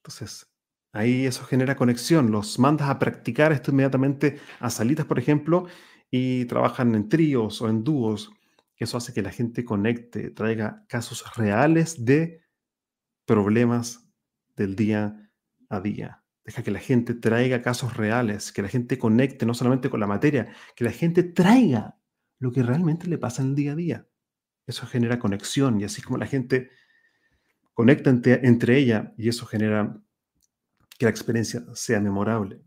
Entonces, 0.00 0.50
ahí 0.92 1.26
eso 1.26 1.44
genera 1.44 1.76
conexión. 1.76 2.30
Los 2.30 2.58
mandas 2.58 2.88
a 2.88 2.98
practicar 2.98 3.52
esto 3.52 3.70
inmediatamente 3.70 4.40
a 4.60 4.70
salitas, 4.70 5.04
por 5.04 5.18
ejemplo, 5.18 5.66
y 6.10 6.46
trabajan 6.46 6.94
en 6.94 7.08
tríos 7.08 7.60
o 7.60 7.68
en 7.68 7.84
dúos. 7.84 8.30
Eso 8.76 8.96
hace 8.96 9.12
que 9.12 9.22
la 9.22 9.32
gente 9.32 9.64
conecte, 9.64 10.30
traiga 10.30 10.86
casos 10.88 11.24
reales 11.36 12.04
de 12.04 12.47
problemas 13.28 14.10
del 14.56 14.74
día 14.74 15.30
a 15.68 15.80
día. 15.80 16.24
Deja 16.44 16.62
que 16.62 16.70
la 16.70 16.80
gente 16.80 17.12
traiga 17.12 17.60
casos 17.60 17.94
reales, 17.94 18.52
que 18.52 18.62
la 18.62 18.68
gente 18.68 18.98
conecte 18.98 19.44
no 19.44 19.52
solamente 19.52 19.90
con 19.90 20.00
la 20.00 20.06
materia, 20.06 20.48
que 20.74 20.82
la 20.82 20.90
gente 20.90 21.22
traiga 21.22 22.00
lo 22.38 22.50
que 22.50 22.62
realmente 22.62 23.06
le 23.06 23.18
pasa 23.18 23.42
en 23.42 23.50
el 23.50 23.54
día 23.54 23.72
a 23.72 23.76
día. 23.76 24.08
Eso 24.66 24.86
genera 24.86 25.18
conexión 25.18 25.78
y 25.78 25.84
así 25.84 26.00
como 26.00 26.16
la 26.16 26.26
gente 26.26 26.70
conecta 27.74 28.10
entre, 28.10 28.78
ella 28.78 29.12
y 29.18 29.28
eso 29.28 29.44
genera 29.44 30.02
que 30.98 31.04
la 31.04 31.10
experiencia 31.10 31.62
sea 31.74 32.00
memorable, 32.00 32.62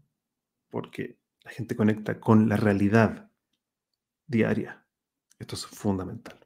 porque 0.69 1.19
la 1.43 1.49
gente 1.49 1.75
conecta 1.75 2.19
con 2.19 2.47
la 2.47 2.55
realidad 2.55 3.31
diaria. 4.27 4.85
Esto 5.39 5.55
es 5.55 5.65
fundamental. 5.65 6.39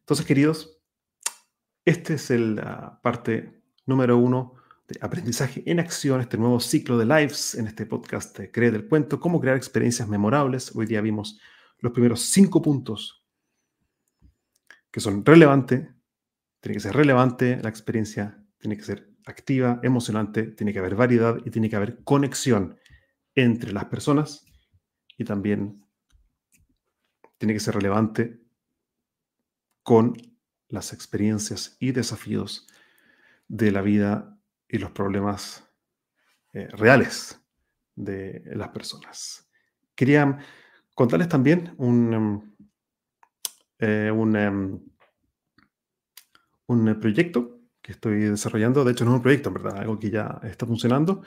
Entonces, 0.00 0.26
queridos, 0.26 0.77
esta 1.88 2.12
es 2.12 2.28
la 2.28 3.00
parte 3.02 3.62
número 3.86 4.18
uno 4.18 4.56
de 4.86 4.98
aprendizaje 5.00 5.62
en 5.64 5.80
acción, 5.80 6.20
este 6.20 6.36
nuevo 6.36 6.60
ciclo 6.60 6.98
de 6.98 7.06
lives 7.06 7.54
en 7.54 7.66
este 7.66 7.86
podcast 7.86 8.38
de 8.38 8.50
Cree 8.50 8.70
del 8.70 8.86
Cuento, 8.86 9.18
cómo 9.18 9.40
crear 9.40 9.56
experiencias 9.56 10.06
memorables. 10.06 10.76
Hoy 10.76 10.84
día 10.84 11.00
vimos 11.00 11.40
los 11.78 11.92
primeros 11.92 12.20
cinco 12.20 12.60
puntos 12.60 13.24
que 14.90 15.00
son 15.00 15.24
relevantes, 15.24 15.88
tiene 16.60 16.74
que 16.74 16.80
ser 16.80 16.94
relevante 16.94 17.58
la 17.62 17.70
experiencia, 17.70 18.44
tiene 18.58 18.76
que 18.76 18.82
ser 18.82 19.10
activa, 19.24 19.80
emocionante, 19.82 20.42
tiene 20.42 20.74
que 20.74 20.80
haber 20.80 20.94
variedad 20.94 21.38
y 21.42 21.50
tiene 21.50 21.70
que 21.70 21.76
haber 21.76 22.04
conexión 22.04 22.78
entre 23.34 23.72
las 23.72 23.86
personas 23.86 24.44
y 25.16 25.24
también 25.24 25.86
tiene 27.38 27.54
que 27.54 27.60
ser 27.60 27.76
relevante 27.76 28.42
con 29.82 30.27
las 30.68 30.92
experiencias 30.92 31.76
y 31.80 31.92
desafíos 31.92 32.66
de 33.48 33.70
la 33.70 33.82
vida 33.82 34.38
y 34.68 34.78
los 34.78 34.90
problemas 34.90 35.64
eh, 36.52 36.68
reales 36.72 37.40
de 37.94 38.42
las 38.46 38.68
personas. 38.68 39.48
Quería 39.94 40.38
contarles 40.94 41.28
también 41.28 41.74
un, 41.78 42.12
em, 42.12 42.54
eh, 43.78 44.10
un, 44.10 44.36
em, 44.36 44.80
un, 46.66 47.00
proyecto 47.00 47.60
que 47.80 47.92
estoy 47.92 48.20
desarrollando. 48.20 48.84
De 48.84 48.92
hecho, 48.92 49.04
no 49.04 49.12
es 49.12 49.16
un 49.16 49.22
proyecto, 49.22 49.48
en 49.48 49.54
verdad, 49.54 49.78
algo 49.78 49.98
que 49.98 50.10
ya 50.10 50.40
está 50.42 50.66
funcionando. 50.66 51.22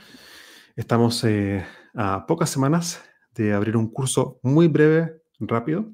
Estamos 0.75 1.23
eh, 1.23 1.65
a 1.93 2.25
pocas 2.25 2.49
semanas 2.49 3.01
de 3.33 3.53
abrir 3.53 3.75
un 3.75 3.91
curso 3.91 4.39
muy 4.43 4.67
breve, 4.67 5.21
rápido. 5.39 5.91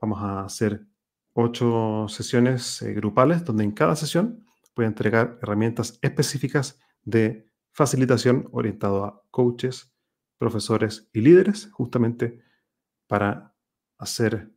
Vamos 0.00 0.20
a 0.22 0.44
hacer 0.44 0.86
ocho 1.34 2.06
sesiones 2.08 2.82
grupales, 2.94 3.44
donde 3.44 3.64
en 3.64 3.72
cada 3.72 3.96
sesión 3.96 4.44
voy 4.74 4.84
a 4.84 4.88
entregar 4.88 5.38
herramientas 5.42 5.98
específicas 6.02 6.78
de 7.02 7.48
facilitación 7.72 8.48
orientado 8.52 9.04
a 9.04 9.22
coaches, 9.30 9.92
profesores 10.38 11.08
y 11.12 11.20
líderes, 11.20 11.70
justamente 11.72 12.42
para 13.06 13.54
hacer, 13.98 14.50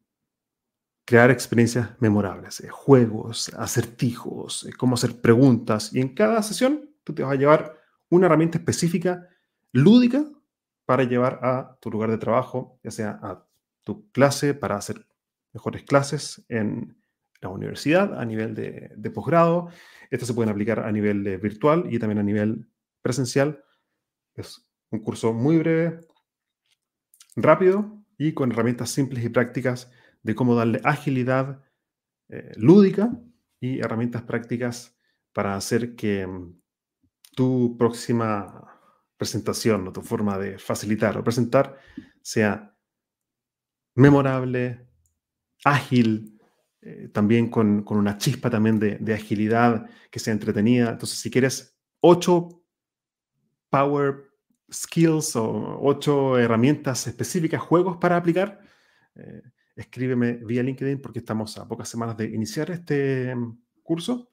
crear 1.05 1.29
experiencias 1.31 1.89
memorables, 1.99 2.59
eh, 2.61 2.69
juegos, 2.69 3.51
acertijos, 3.57 4.65
eh, 4.65 4.73
cómo 4.77 4.95
hacer 4.95 5.21
preguntas. 5.21 5.93
Y 5.93 6.01
en 6.01 6.15
cada 6.15 6.41
sesión 6.41 6.89
tú 7.03 7.13
te 7.13 7.23
vas 7.23 7.33
a 7.33 7.35
llevar 7.35 7.79
una 8.09 8.25
herramienta 8.25 8.57
específica, 8.57 9.27
lúdica, 9.71 10.25
para 10.85 11.03
llevar 11.03 11.39
a 11.43 11.77
tu 11.81 11.89
lugar 11.89 12.11
de 12.11 12.17
trabajo, 12.17 12.79
ya 12.83 12.91
sea 12.91 13.19
a 13.21 13.47
tu 13.83 14.09
clase, 14.11 14.53
para 14.53 14.77
hacer 14.77 15.07
mejores 15.55 15.83
clases 15.83 16.45
en 16.49 16.97
la 17.41 17.47
universidad, 17.47 18.19
a 18.19 18.25
nivel 18.25 18.53
de, 18.53 19.11
posgrado, 19.11 19.69
estas 20.11 20.27
se 20.27 20.33
pueden 20.33 20.51
aplicar 20.51 20.81
a 20.81 20.91
nivel 20.91 21.37
virtual 21.39 21.85
y 21.89 21.97
también 21.97 22.19
a 22.19 22.23
nivel 22.23 22.69
presencial. 23.01 23.63
Es 24.35 24.67
un 24.91 24.99
curso 24.99 25.33
muy 25.33 25.57
breve, 25.57 26.01
rápido 27.37 28.03
y 28.17 28.33
con 28.33 28.51
herramientas 28.51 28.89
simples 28.89 29.23
y 29.23 29.29
prácticas 29.29 29.89
de 30.23 30.35
cómo 30.35 30.55
darle 30.55 30.81
agilidad 30.83 31.63
eh, 32.29 32.51
lúdica 32.57 33.17
y 33.61 33.79
herramientas 33.79 34.23
prácticas 34.23 34.97
para 35.31 35.55
hacer 35.55 35.95
que 35.95 36.27
mm, 36.27 36.59
tu 37.33 37.77
próxima 37.77 38.77
presentación 39.15 39.87
o 39.87 39.93
tu 39.93 40.01
forma 40.01 40.37
de 40.37 40.59
facilitar 40.59 41.17
o 41.17 41.23
presentar 41.23 41.79
sea 42.21 42.75
memorable, 43.95 44.85
ágil, 45.63 46.39
eh, 46.81 47.09
también 47.11 47.49
con, 47.49 47.83
una 47.87 48.17
chispa 48.17 48.49
también 48.49 48.79
de, 48.79 49.13
agilidad, 49.13 49.89
que 50.11 50.19
sea 50.19 50.33
entretenida. 50.33 50.91
Entonces, 50.91 51.19
si 51.19 51.31
quieres 51.31 51.77
ocho 51.99 52.63
power 53.69 54.31
skills 54.71 55.35
o 55.35 55.79
ocho 55.81 56.37
herramientas 56.37 57.07
específicas, 57.07 57.61
juegos 57.61 57.97
para 57.97 58.17
aplicar, 58.17 58.61
eh, 59.15 59.41
escríbeme 59.75 60.33
vía 60.33 60.63
LinkedIn 60.63 61.01
porque 61.01 61.19
estamos 61.19 61.57
a 61.57 61.67
pocas 61.67 61.89
semanas 61.89 62.17
de 62.17 62.25
iniciar 62.25 62.71
este 62.71 63.35
mm, 63.35 63.57
curso, 63.83 64.31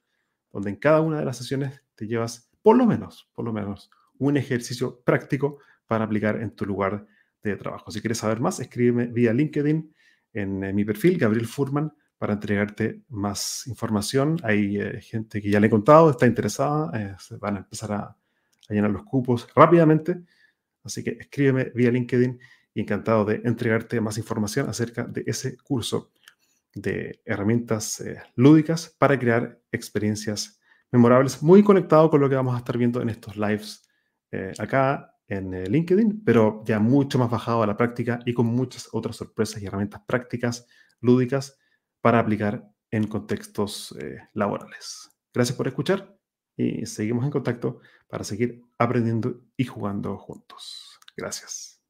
donde 0.51 0.69
en 0.69 0.75
cada 0.77 1.01
una 1.01 1.19
de 1.19 1.25
las 1.25 1.37
sesiones 1.37 1.81
te 1.95 2.07
llevas 2.07 2.49
por 2.61 2.77
lo 2.77 2.85
menos, 2.85 3.29
por 3.33 3.45
lo 3.45 3.51
menos, 3.51 3.89
un 4.17 4.37
ejercicio 4.37 5.01
práctico 5.03 5.59
para 5.85 6.05
aplicar 6.05 6.41
en 6.41 6.55
tu 6.55 6.65
lugar 6.65 7.05
de 7.41 7.55
trabajo. 7.57 7.91
Si 7.91 7.99
quieres 7.99 8.19
saber 8.19 8.39
más, 8.39 8.59
escríbeme 8.59 9.07
vía 9.07 9.33
LinkedIn 9.33 9.93
en, 10.33 10.63
en 10.63 10.75
mi 10.75 10.83
perfil, 10.85 11.17
Gabriel 11.17 11.47
Furman, 11.47 11.93
para 12.17 12.33
entregarte 12.33 13.01
más 13.09 13.67
información. 13.67 14.37
Hay 14.43 14.79
eh, 14.79 15.01
gente 15.01 15.41
que 15.41 15.49
ya 15.49 15.59
le 15.59 15.67
he 15.67 15.69
contado, 15.69 16.09
está 16.09 16.25
interesada, 16.25 16.91
eh, 16.99 17.15
se 17.19 17.37
van 17.37 17.57
a 17.57 17.59
empezar 17.59 17.91
a, 17.91 17.97
a, 18.03 18.73
llenar 18.73 18.91
los 18.91 19.03
cupos 19.03 19.47
rápidamente. 19.55 20.21
Así 20.83 21.03
que 21.03 21.11
escríbeme 21.19 21.71
vía 21.75 21.91
LinkedIn 21.91 22.39
y 22.73 22.81
encantado 22.81 23.25
de 23.25 23.41
entregarte 23.43 24.01
más 24.01 24.17
información 24.17 24.69
acerca 24.69 25.03
de 25.03 25.23
ese 25.25 25.57
curso 25.57 26.11
de 26.73 27.21
herramientas 27.25 27.99
eh, 28.01 28.21
lúdicas 28.35 28.95
para 28.97 29.17
crear 29.19 29.59
experiencias 29.71 30.59
memorables, 30.91 31.41
muy 31.41 31.63
conectado 31.63 32.09
con 32.09 32.21
lo 32.21 32.29
que 32.29 32.35
vamos 32.35 32.55
a 32.55 32.59
estar 32.59 32.77
viendo 32.77 33.01
en 33.01 33.09
estos 33.09 33.35
lives 33.35 33.87
eh, 34.31 34.51
acá 34.57 35.12
en 35.27 35.53
eh, 35.53 35.67
LinkedIn, 35.67 36.23
pero 36.23 36.63
ya 36.65 36.79
mucho 36.79 37.19
más 37.19 37.29
bajado 37.29 37.63
a 37.63 37.67
la 37.67 37.77
práctica 37.77 38.19
y 38.25 38.33
con 38.33 38.47
muchas 38.47 38.89
otras 38.91 39.15
sorpresas 39.15 39.61
y 39.61 39.65
herramientas 39.65 40.01
prácticas, 40.07 40.67
lúdicas, 40.99 41.57
para 42.01 42.19
aplicar 42.19 42.69
en 42.91 43.07
contextos 43.07 43.95
laborales. 44.33 45.09
Gracias 45.33 45.57
por 45.57 45.67
escuchar 45.67 46.15
y 46.55 46.85
seguimos 46.85 47.25
en 47.25 47.31
contacto 47.31 47.79
para 48.07 48.23
seguir 48.23 48.61
aprendiendo 48.77 49.41
y 49.57 49.65
jugando 49.65 50.17
juntos. 50.17 50.99
Gracias. 51.15 51.82